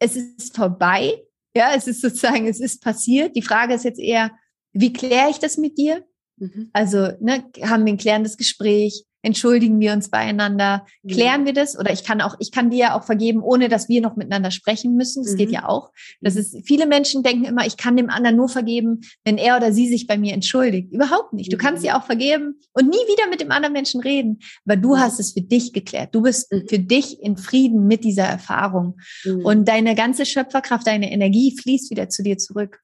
[0.00, 1.22] es ist vorbei.
[1.54, 3.36] Ja, es ist sozusagen, es ist passiert.
[3.36, 4.32] Die Frage ist jetzt eher,
[4.72, 6.04] wie kläre ich das mit dir?
[6.36, 6.70] Mhm.
[6.72, 11.08] Also ne, haben wir ein klärendes Gespräch, entschuldigen wir uns beieinander, mhm.
[11.10, 13.88] klären wir das oder ich kann auch, ich kann dir ja auch vergeben, ohne dass
[13.88, 15.24] wir noch miteinander sprechen müssen.
[15.24, 15.36] Das mhm.
[15.38, 15.90] geht ja auch.
[16.20, 16.40] Das mhm.
[16.40, 19.88] ist, viele Menschen denken immer, ich kann dem anderen nur vergeben, wenn er oder sie
[19.88, 20.92] sich bei mir entschuldigt.
[20.92, 21.52] Überhaupt nicht.
[21.52, 21.60] Du mhm.
[21.60, 25.20] kannst ja auch vergeben und nie wieder mit dem anderen Menschen reden, aber du hast
[25.20, 26.14] es für dich geklärt.
[26.14, 28.98] Du bist für dich in Frieden mit dieser Erfahrung
[29.42, 32.80] und deine ganze Schöpferkraft, deine Energie fließt wieder zu dir zurück.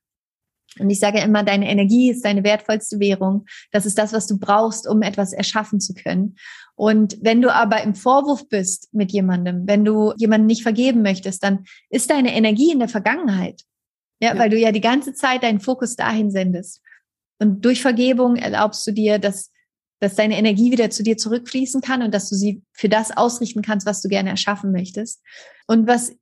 [0.79, 3.47] Und ich sage immer, deine Energie ist deine wertvollste Währung.
[3.71, 6.37] Das ist das, was du brauchst, um etwas erschaffen zu können.
[6.77, 11.43] Und wenn du aber im Vorwurf bist mit jemandem, wenn du jemanden nicht vergeben möchtest,
[11.45, 13.63] dann ist deine Energie in der Vergangenheit.
[14.21, 14.39] Ja, ja.
[14.39, 16.81] weil du ja die ganze Zeit deinen Fokus dahin sendest.
[17.39, 19.51] Und durch Vergebung erlaubst du dir, dass,
[20.01, 23.63] dass deine Energie wieder zu dir zurückfließen kann und dass du sie für das ausrichten
[23.63, 25.21] kannst, was du gerne erschaffen möchtest.
[25.67, 26.13] Und was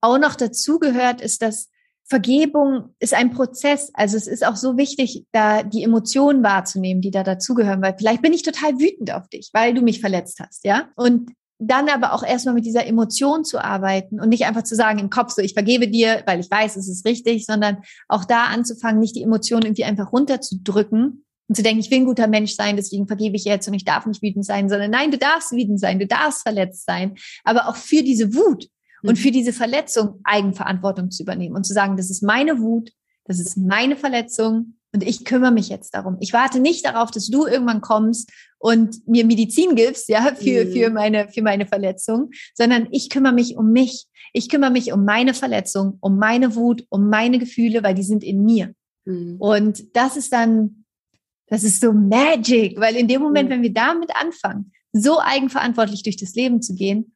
[0.00, 1.70] auch noch dazu gehört, ist, dass
[2.04, 3.90] Vergebung ist ein Prozess.
[3.94, 8.22] Also es ist auch so wichtig, da die Emotionen wahrzunehmen, die da dazugehören, weil vielleicht
[8.22, 10.88] bin ich total wütend auf dich, weil du mich verletzt hast, ja?
[10.96, 11.30] Und
[11.60, 15.10] dann aber auch erstmal mit dieser Emotion zu arbeiten und nicht einfach zu sagen im
[15.10, 18.98] Kopf so, ich vergebe dir, weil ich weiß, es ist richtig, sondern auch da anzufangen,
[18.98, 22.76] nicht die Emotionen irgendwie einfach runterzudrücken und zu denken, ich will ein guter Mensch sein,
[22.76, 25.78] deswegen vergebe ich jetzt und ich darf nicht wütend sein, sondern nein, du darfst wütend
[25.78, 28.68] sein, du darfst verletzt sein, aber auch für diese Wut
[29.02, 29.32] und für mhm.
[29.32, 32.90] diese Verletzung Eigenverantwortung zu übernehmen und zu sagen, das ist meine Wut,
[33.24, 36.16] das ist meine Verletzung und ich kümmere mich jetzt darum.
[36.20, 40.72] Ich warte nicht darauf, dass du irgendwann kommst und mir Medizin gibst, ja, für, mhm.
[40.72, 44.06] für meine, für meine Verletzung, sondern ich kümmere mich um mich.
[44.32, 48.24] Ich kümmere mich um meine Verletzung, um meine Wut, um meine Gefühle, weil die sind
[48.24, 48.74] in mir.
[49.04, 49.36] Mhm.
[49.38, 50.84] Und das ist dann,
[51.46, 53.54] das ist so Magic, weil in dem Moment, mhm.
[53.54, 57.14] wenn wir damit anfangen, so eigenverantwortlich durch das Leben zu gehen,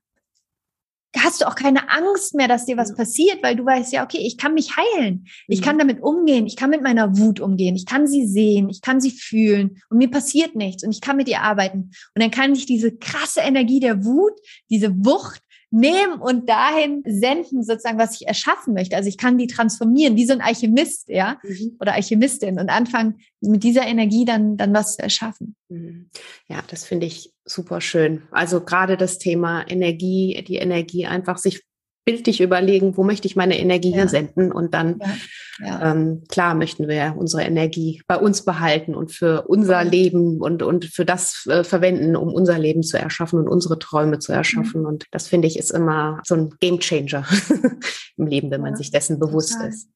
[1.23, 4.19] hast du auch keine Angst mehr, dass dir was passiert, weil du weißt ja, okay,
[4.19, 5.27] ich kann mich heilen.
[5.47, 5.65] Ich mhm.
[5.65, 6.47] kann damit umgehen.
[6.47, 7.77] Ich kann mit meiner Wut umgehen.
[7.77, 8.69] Ich kann sie sehen.
[8.69, 9.81] Ich kann sie fühlen.
[9.91, 10.83] Und mir passiert nichts.
[10.85, 11.91] Und ich kann mit ihr arbeiten.
[12.15, 14.35] Und dann kann ich diese krasse Energie der Wut,
[14.71, 15.43] diese Wucht
[15.75, 18.97] nehmen und dahin senden, sozusagen, was ich erschaffen möchte.
[18.97, 21.77] Also ich kann die transformieren, wie so ein Alchemist, ja, mhm.
[21.81, 25.57] oder Alchemistin und anfangen, mit dieser Energie dann, dann was zu erschaffen.
[25.68, 26.11] Mhm.
[26.49, 28.22] Ja, das finde ich super schön.
[28.31, 31.64] Also gerade das Thema Energie, die Energie einfach sich
[32.05, 33.98] bildlich überlegen, wo möchte ich meine Energie ja.
[33.98, 35.14] hinsenden und dann ja.
[35.61, 35.92] Ja.
[35.92, 40.86] Ähm, klar möchten wir unsere Energie bei uns behalten und für unser Leben und und
[40.86, 44.86] für das äh, verwenden, um unser Leben zu erschaffen und unsere Träume zu erschaffen mhm.
[44.86, 47.24] und das finde ich ist immer so ein Gamechanger
[48.16, 49.68] im Leben, wenn man sich dessen bewusst total.
[49.68, 49.88] ist.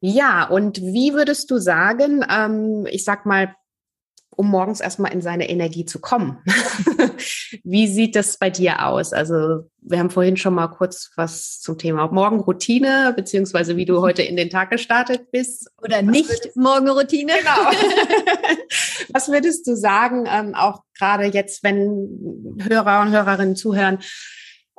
[0.00, 3.54] Ja, und wie würdest du sagen, ähm, ich sag mal,
[4.38, 6.38] um morgens erstmal in seine Energie zu kommen.
[7.64, 9.12] Wie sieht das bei dir aus?
[9.12, 14.22] Also wir haben vorhin schon mal kurz was zum Thema Morgenroutine, beziehungsweise wie du heute
[14.22, 15.68] in den Tag gestartet bist.
[15.82, 17.32] Oder nicht Morgenroutine.
[17.36, 17.70] Genau.
[19.12, 23.98] was würdest du sagen, ähm, auch gerade jetzt, wenn Hörer und Hörerinnen zuhören,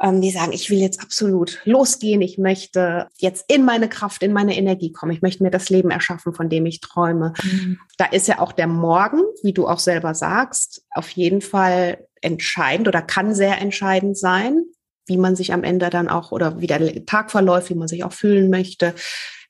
[0.02, 4.34] ähm, die sagen, ich will jetzt absolut losgehen, ich möchte jetzt in meine Kraft, in
[4.34, 7.34] meine Energie kommen, ich möchte mir das Leben erschaffen, von dem ich träume.
[7.44, 7.80] Mhm.
[7.98, 12.88] Da ist ja auch der Morgen, wie du auch selber sagst, auf jeden Fall entscheidend
[12.88, 14.64] oder kann sehr entscheidend sein,
[15.06, 18.04] wie man sich am Ende dann auch oder wie der Tag verläuft, wie man sich
[18.04, 18.94] auch fühlen möchte.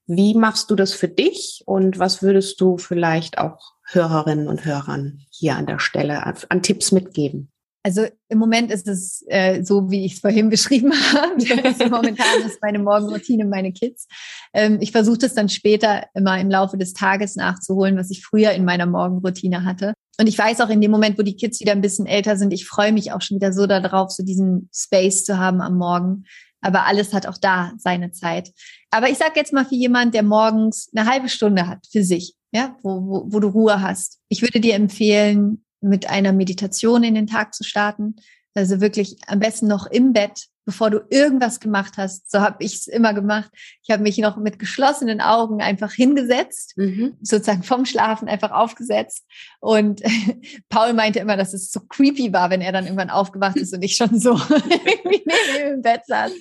[0.08, 5.20] Wie machst du das für dich und was würdest du vielleicht auch Hörerinnen und Hörern
[5.30, 7.52] hier an der Stelle an, an Tipps mitgeben?
[7.84, 11.90] Also im Moment ist es äh, so, wie ich es vorhin beschrieben habe.
[11.90, 14.08] momentan ist meine Morgenroutine meine Kids.
[14.54, 18.52] Ähm, ich versuche das dann später immer im Laufe des Tages nachzuholen, was ich früher
[18.52, 19.94] in meiner Morgenroutine hatte.
[20.20, 22.52] Und ich weiß auch in dem Moment, wo die Kids wieder ein bisschen älter sind,
[22.52, 26.26] ich freue mich auch schon wieder so darauf, so diesen Space zu haben am Morgen.
[26.62, 28.52] Aber alles hat auch da seine Zeit.
[28.92, 32.36] Aber ich sage jetzt mal für jemand, der morgens eine halbe Stunde hat für sich,
[32.52, 34.20] ja, wo, wo, wo du Ruhe hast.
[34.28, 38.18] Ich würde dir empfehlen, mit einer Meditation in den Tag zu starten.
[38.54, 42.30] Also wirklich am besten noch im Bett bevor du irgendwas gemacht hast.
[42.30, 43.50] So habe ich es immer gemacht.
[43.82, 47.18] Ich habe mich noch mit geschlossenen Augen einfach hingesetzt, mhm.
[47.24, 49.26] sozusagen vom Schlafen einfach aufgesetzt.
[49.62, 50.04] Und
[50.70, 53.82] Paul meinte immer, dass es so creepy war, wenn er dann irgendwann aufgewacht ist und
[53.82, 54.34] ich schon so
[54.70, 56.34] neben ihm im Bett saß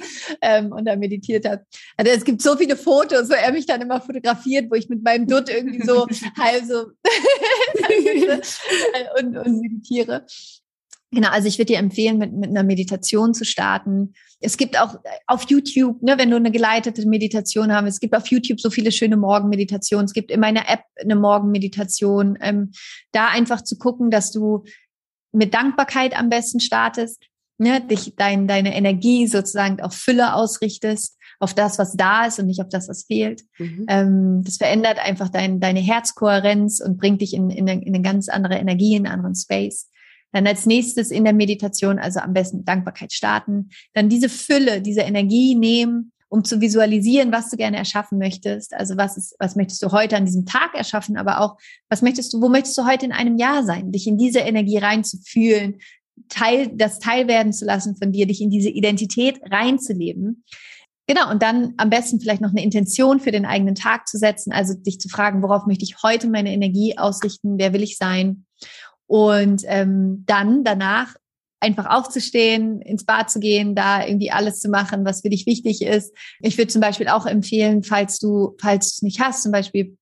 [0.42, 1.62] ähm, und da meditiert hat.
[1.96, 5.02] Also es gibt so viele Fotos, wo er mich dann immer fotografiert, wo ich mit
[5.02, 6.06] meinem Dutt irgendwie so
[6.38, 6.84] halb so
[9.18, 10.26] und, und meditiere.
[11.10, 14.12] Genau, also ich würde dir empfehlen, mit, mit einer Meditation zu starten.
[14.40, 14.96] Es gibt auch
[15.26, 18.92] auf YouTube, ne, wenn du eine geleitete Meditation haben, es gibt auf YouTube so viele
[18.92, 20.04] schöne Morgenmeditationen.
[20.04, 22.36] Es gibt in meiner App eine Morgenmeditation.
[22.42, 22.72] Ähm,
[23.12, 24.64] da einfach zu gucken, dass du
[25.32, 27.24] mit Dankbarkeit am besten startest,
[27.56, 32.46] ne, dich dein, deine Energie sozusagen auf Fülle ausrichtest, auf das, was da ist und
[32.46, 33.44] nicht auf das, was fehlt.
[33.58, 33.86] Mhm.
[33.88, 38.02] Ähm, das verändert einfach dein, deine Herzkohärenz und bringt dich in, in, eine, in eine
[38.02, 39.88] ganz andere Energie, in einen anderen Space.
[40.32, 43.70] Dann als nächstes in der Meditation, also am besten Dankbarkeit starten.
[43.94, 48.74] Dann diese Fülle, diese Energie nehmen, um zu visualisieren, was du gerne erschaffen möchtest.
[48.74, 51.56] Also was ist, was möchtest du heute an diesem Tag erschaffen, aber auch,
[51.88, 53.92] was möchtest du, wo möchtest du heute in einem Jahr sein?
[53.92, 55.78] Dich in diese Energie reinzufühlen,
[56.28, 60.44] Teil, das Teil werden zu lassen von dir, dich in diese Identität reinzuleben.
[61.06, 64.52] Genau, und dann am besten vielleicht noch eine Intention für den eigenen Tag zu setzen,
[64.52, 68.44] also dich zu fragen, worauf möchte ich heute meine Energie ausrichten, wer will ich sein?
[69.08, 71.14] Und ähm, dann danach
[71.60, 75.82] einfach aufzustehen, ins Bad zu gehen, da irgendwie alles zu machen, was für dich wichtig
[75.82, 76.14] ist.
[76.40, 79.96] Ich würde zum Beispiel auch empfehlen, falls du, falls du es nicht hast, zum Beispiel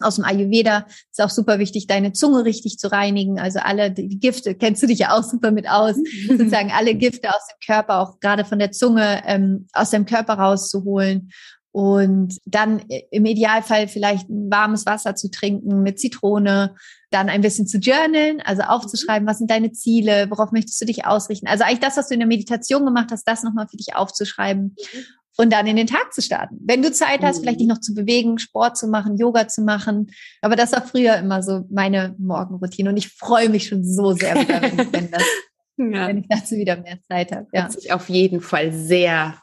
[0.00, 3.38] aus dem Ayurveda ist auch super wichtig, deine Zunge richtig zu reinigen.
[3.38, 5.96] Also alle die Gifte, kennst du dich ja auch super mit aus,
[6.28, 10.34] sozusagen alle Gifte aus dem Körper, auch gerade von der Zunge ähm, aus dem Körper
[10.34, 11.30] rauszuholen
[11.72, 16.74] und dann im Idealfall vielleicht ein warmes Wasser zu trinken mit Zitrone,
[17.10, 21.06] dann ein bisschen zu journalen, also aufzuschreiben, was sind deine Ziele, worauf möchtest du dich
[21.06, 21.46] ausrichten.
[21.46, 24.76] Also eigentlich das, was du in der Meditation gemacht hast, das nochmal für dich aufzuschreiben
[25.38, 26.58] und dann in den Tag zu starten.
[26.60, 30.10] Wenn du Zeit hast, vielleicht dich noch zu bewegen, Sport zu machen, Yoga zu machen.
[30.42, 34.34] Aber das war früher immer so meine Morgenroutine und ich freue mich schon so sehr,
[34.34, 35.22] wenn, das,
[35.78, 36.08] ja.
[36.08, 37.46] wenn ich dazu wieder mehr Zeit habe.
[37.52, 37.62] Ja.
[37.62, 39.38] Hört sich auf jeden Fall sehr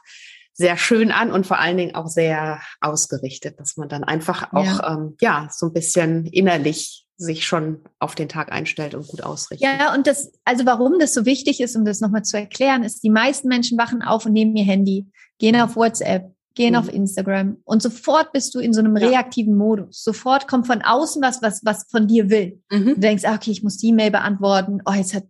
[0.60, 4.64] sehr schön an und vor allen Dingen auch sehr ausgerichtet, dass man dann einfach auch
[4.64, 9.22] ja, ähm, ja so ein bisschen innerlich sich schon auf den Tag einstellt und gut
[9.22, 9.66] ausrichtet.
[9.66, 13.02] Ja, und das, also warum das so wichtig ist, um das nochmal zu erklären, ist,
[13.02, 15.06] die meisten Menschen wachen auf und nehmen ihr Handy,
[15.38, 16.78] gehen auf WhatsApp, gehen mhm.
[16.78, 19.08] auf Instagram und sofort bist du in so einem ja.
[19.08, 20.04] reaktiven Modus.
[20.04, 22.60] Sofort kommt von außen was, was, was von dir will.
[22.70, 22.94] Mhm.
[22.96, 24.82] Du denkst, ah, okay, ich muss die Mail beantworten.
[24.84, 25.24] Oh, jetzt hat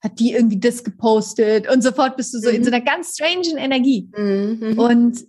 [0.00, 2.56] hat die irgendwie das gepostet und sofort bist du so mhm.
[2.56, 4.08] in so einer ganz strangen Energie.
[4.16, 4.78] Mhm.
[4.78, 5.24] Und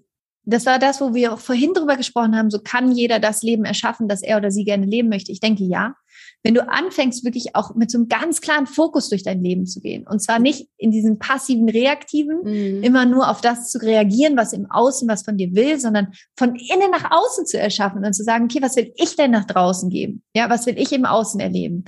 [0.49, 3.65] das war das, wo wir auch vorhin drüber gesprochen haben, so kann jeder das Leben
[3.65, 5.32] erschaffen, das er oder sie gerne leben möchte.
[5.32, 5.95] Ich denke ja.
[6.41, 9.82] Wenn du anfängst, wirklich auch mit so einem ganz klaren Fokus durch dein Leben zu
[9.82, 12.84] gehen und zwar nicht in diesen passiven, reaktiven, mhm.
[12.84, 16.55] immer nur auf das zu reagieren, was im Außen, was von dir will, sondern von
[16.55, 19.89] innen nach außen zu erschaffen und zu sagen, okay, was will ich denn nach draußen
[19.89, 20.24] geben?
[20.34, 21.84] Ja, was will ich im Außen erleben?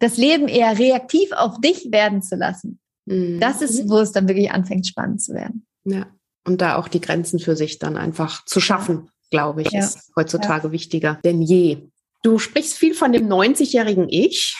[0.00, 2.80] Das Leben eher reaktiv auf dich werden zu lassen.
[3.06, 3.38] Mhm.
[3.40, 5.66] Das ist, wo es dann wirklich anfängt, spannend zu werden.
[5.84, 6.06] Ja.
[6.44, 9.80] Und da auch die Grenzen für sich dann einfach zu schaffen, glaube ich, ja.
[9.80, 10.72] ist heutzutage ja.
[10.72, 11.88] wichtiger denn je.
[12.22, 14.56] Du sprichst viel von dem 90-jährigen Ich.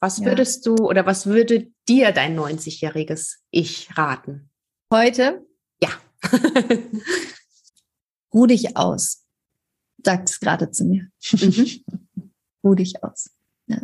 [0.00, 0.74] Was würdest ja.
[0.74, 4.50] du oder was würde dir dein 90-jähriges Ich raten?
[4.92, 5.44] Heute?
[5.82, 5.90] Ja.
[8.32, 9.24] Ruh dich aus,
[10.04, 11.08] sagt es gerade zu mir.
[11.32, 11.84] Mhm.
[12.64, 13.30] Ruh dich aus.
[13.66, 13.80] Ja.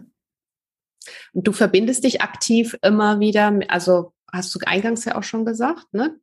[1.33, 5.93] Und du verbindest dich aktiv immer wieder, also hast du eingangs ja auch schon gesagt,
[5.93, 6.17] ne?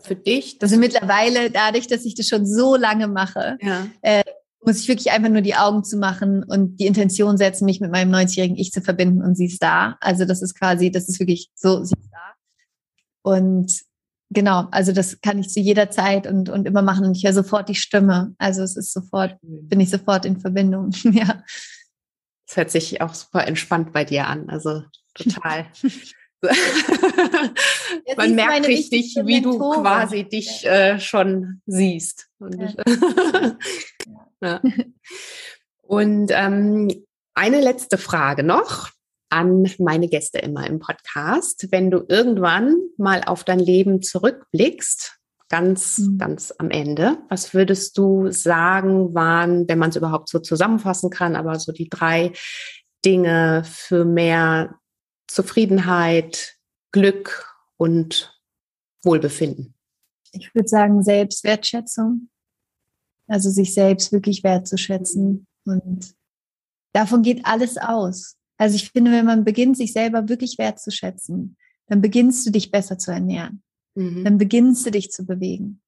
[0.00, 0.58] Für dich.
[0.62, 3.86] Also mittlerweile, dadurch, dass ich das schon so lange mache, ja.
[4.02, 4.22] äh,
[4.64, 7.90] muss ich wirklich einfach nur die Augen zu machen und die Intention setzen, mich mit
[7.90, 9.96] meinem 90-jährigen Ich zu verbinden und sie ist da.
[10.00, 12.34] Also das ist quasi, das ist wirklich so, sie ist da.
[13.22, 13.72] Und
[14.30, 17.32] genau, also das kann ich zu jeder Zeit und, und immer machen und ich höre
[17.32, 18.34] sofort die Stimme.
[18.38, 20.90] Also es ist sofort, bin ich sofort in Verbindung.
[21.04, 21.42] ja.
[22.48, 24.48] Das hört sich auch super entspannt bei dir an.
[24.48, 24.82] Also
[25.14, 25.66] total.
[28.16, 32.28] Man merkt richtig, wie du quasi dich äh, schon siehst.
[32.38, 33.56] Und, ja.
[34.40, 34.62] ja.
[35.82, 38.88] Und ähm, eine letzte Frage noch
[39.28, 41.68] an meine Gäste immer im Podcast.
[41.70, 45.17] Wenn du irgendwann mal auf dein Leben zurückblickst,
[45.48, 46.18] ganz, mhm.
[46.18, 51.36] ganz am Ende, was würdest du sagen, waren, wenn man es überhaupt so zusammenfassen kann,
[51.36, 52.32] aber so die drei
[53.04, 54.74] Dinge für mehr
[55.26, 56.56] Zufriedenheit,
[56.92, 57.46] Glück
[57.76, 58.38] und
[59.02, 59.74] Wohlbefinden?
[60.32, 62.28] Ich würde sagen Selbstwertschätzung.
[63.26, 65.46] Also sich selbst wirklich wertzuschätzen.
[65.64, 66.14] Und
[66.92, 68.36] davon geht alles aus.
[68.56, 72.98] Also ich finde, wenn man beginnt, sich selber wirklich wertzuschätzen, dann beginnst du dich besser
[72.98, 73.62] zu ernähren.
[73.98, 74.24] Mhm.
[74.24, 75.80] Dann beginnst du dich zu bewegen.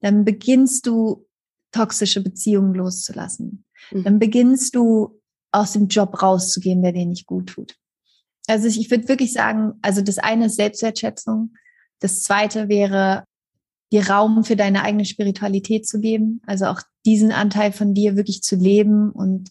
[0.00, 1.26] Dann beginnst du
[1.70, 3.64] toxische Beziehungen loszulassen.
[3.90, 4.04] Mhm.
[4.04, 5.20] Dann beginnst du
[5.52, 7.76] aus dem Job rauszugehen, der dir nicht gut tut.
[8.46, 11.52] Also ich würde wirklich sagen, also das eine ist Selbstwertschätzung.
[12.00, 13.24] Das zweite wäre,
[13.92, 16.40] dir Raum für deine eigene Spiritualität zu geben.
[16.46, 19.50] Also auch diesen Anteil von dir wirklich zu leben und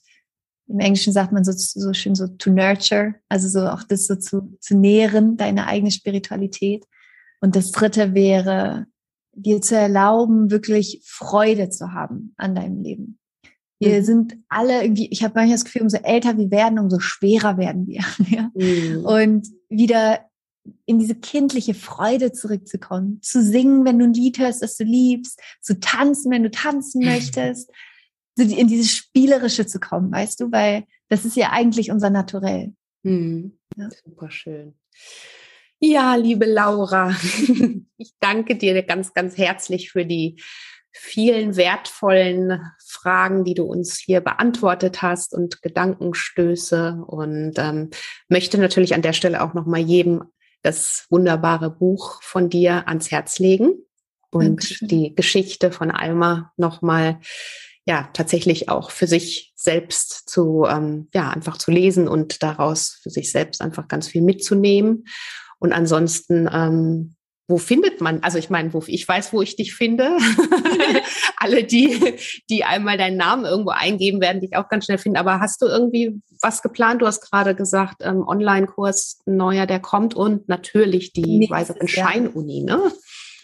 [0.67, 4.15] im Englischen sagt man so, so schön so to nurture, also so auch das so
[4.15, 6.85] zu, zu nähren, deine eigene Spiritualität.
[7.39, 8.87] Und das dritte wäre,
[9.33, 13.19] dir zu erlauben, wirklich Freude zu haben an deinem Leben.
[13.79, 14.03] Wir mhm.
[14.03, 17.87] sind alle irgendwie, ich habe manchmal das Gefühl, umso älter wir werden, umso schwerer werden
[17.87, 18.03] wir.
[18.29, 18.51] Ja?
[18.55, 19.05] Mhm.
[19.05, 20.21] Und wieder
[20.85, 25.39] in diese kindliche Freude zurückzukommen, zu singen, wenn du ein Lied hörst, das du liebst,
[25.61, 27.71] zu tanzen, wenn du tanzen möchtest,
[28.37, 32.73] in dieses Spielerische zu kommen, weißt du, weil das ist ja eigentlich unser Naturell.
[33.03, 33.57] Mhm.
[33.75, 33.89] Ja.
[34.03, 34.73] Super schön.
[35.79, 37.15] Ja, liebe Laura,
[37.97, 40.41] ich danke dir ganz, ganz herzlich für die
[40.91, 47.91] vielen wertvollen Fragen, die du uns hier beantwortet hast und Gedankenstöße und ähm,
[48.27, 50.23] möchte natürlich an der Stelle auch noch mal jedem
[50.63, 53.73] das wunderbare Buch von dir ans Herz legen
[54.31, 54.87] und Dankeschön.
[54.87, 57.19] die Geschichte von Alma noch mal
[57.85, 63.11] ja tatsächlich auch für sich selbst zu ähm, ja einfach zu lesen und daraus für
[63.11, 65.05] sich selbst einfach ganz viel mitzunehmen
[65.59, 67.17] und ansonsten ähm,
[67.49, 70.17] wo findet man, also ich meine, wo ich weiß, wo ich dich finde.
[71.37, 72.15] Alle, die,
[72.49, 75.17] die einmal deinen Namen irgendwo eingeben, werden dich auch ganz schnell finden.
[75.17, 77.01] Aber hast du irgendwie was geplant?
[77.01, 82.63] Du hast gerade gesagt, ähm, Online-Kurs neuer, der kommt und natürlich die Rise Up Shine-Uni,
[82.63, 82.91] ne?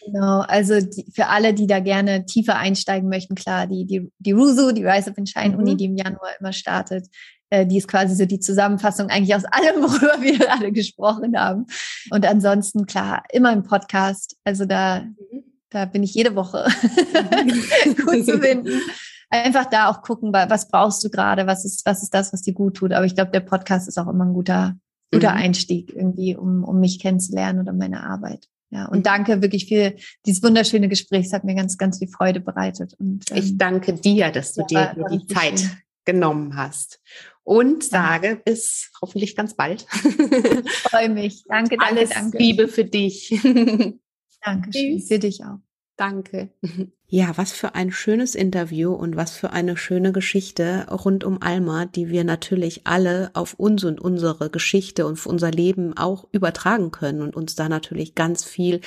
[0.06, 4.34] Genau, also die, für alle, die da gerne tiefer einsteigen möchten, klar, die, die, die
[4.34, 5.78] RUSU, die Rise Up in Shine Uni, mhm.
[5.78, 7.08] die im Januar immer startet,
[7.54, 11.68] äh, die ist quasi so die Zusammenfassung eigentlich aus allem, worüber wir alle gesprochen haben.
[12.10, 14.36] Und ansonsten, klar, immer im Podcast.
[14.44, 15.44] Also da, mhm.
[15.70, 16.66] da bin ich jede Woche
[18.06, 18.82] gut zu finden.
[19.30, 22.54] Einfach da auch gucken, was brauchst du gerade, was ist, was ist das, was dir
[22.54, 22.92] gut tut.
[22.92, 24.76] Aber ich glaube, der Podcast ist auch immer ein guter,
[25.12, 25.38] guter mhm.
[25.38, 28.48] Einstieg irgendwie, um, um mich kennenzulernen oder meine Arbeit.
[28.72, 29.04] Ja, und mhm.
[29.04, 29.94] danke wirklich für
[30.26, 31.28] dieses wunderschöne Gespräch.
[31.28, 32.96] Es hat mir ganz, ganz viel Freude bereitet.
[33.00, 35.70] Und, ähm, ich danke dir, dass du ja, dir die Zeit schön.
[36.06, 37.00] genommen hast
[37.44, 39.86] und sage bis hoffentlich ganz bald.
[40.04, 41.44] Ich freue mich.
[41.48, 42.38] Danke, danke, Alles danke.
[42.38, 43.30] Liebe für dich.
[44.42, 45.00] Dankeschön.
[45.02, 45.60] Für dich auch.
[45.98, 46.50] Danke.
[47.16, 51.86] Ja, was für ein schönes Interview und was für eine schöne Geschichte rund um Alma,
[51.86, 56.90] die wir natürlich alle auf uns und unsere Geschichte und für unser Leben auch übertragen
[56.90, 58.82] können und uns da natürlich ganz viel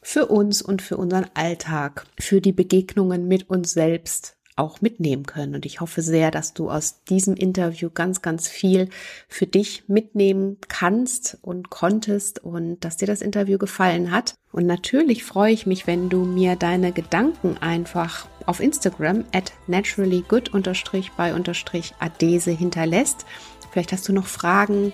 [0.00, 5.56] für uns und für unseren Alltag, für die Begegnungen mit uns selbst auch mitnehmen können.
[5.56, 8.88] Und ich hoffe sehr, dass du aus diesem Interview ganz, ganz viel
[9.28, 14.34] für dich mitnehmen kannst und konntest und dass dir das Interview gefallen hat.
[14.52, 22.50] Und natürlich freue ich mich, wenn du mir deine Gedanken einfach auf Instagram at naturallygood-by-adese
[22.50, 23.26] hinterlässt.
[23.70, 24.92] Vielleicht hast du noch Fragen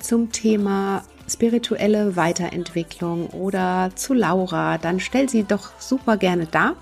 [0.00, 6.76] zum Thema spirituelle Weiterentwicklung oder zu Laura, dann stell sie doch super gerne da.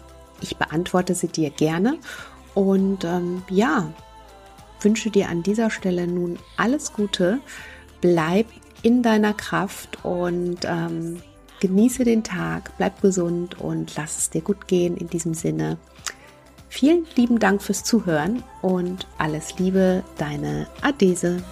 [0.45, 1.97] Ich beantworte sie dir gerne
[2.53, 3.90] und ähm, ja,
[4.82, 7.38] wünsche dir an dieser Stelle nun alles Gute.
[8.03, 8.47] Bleib
[8.82, 11.22] in deiner Kraft und ähm,
[11.61, 15.78] genieße den Tag, bleib gesund und lass es dir gut gehen in diesem Sinne.
[16.68, 21.42] Vielen lieben Dank fürs Zuhören und alles Liebe, deine Adese.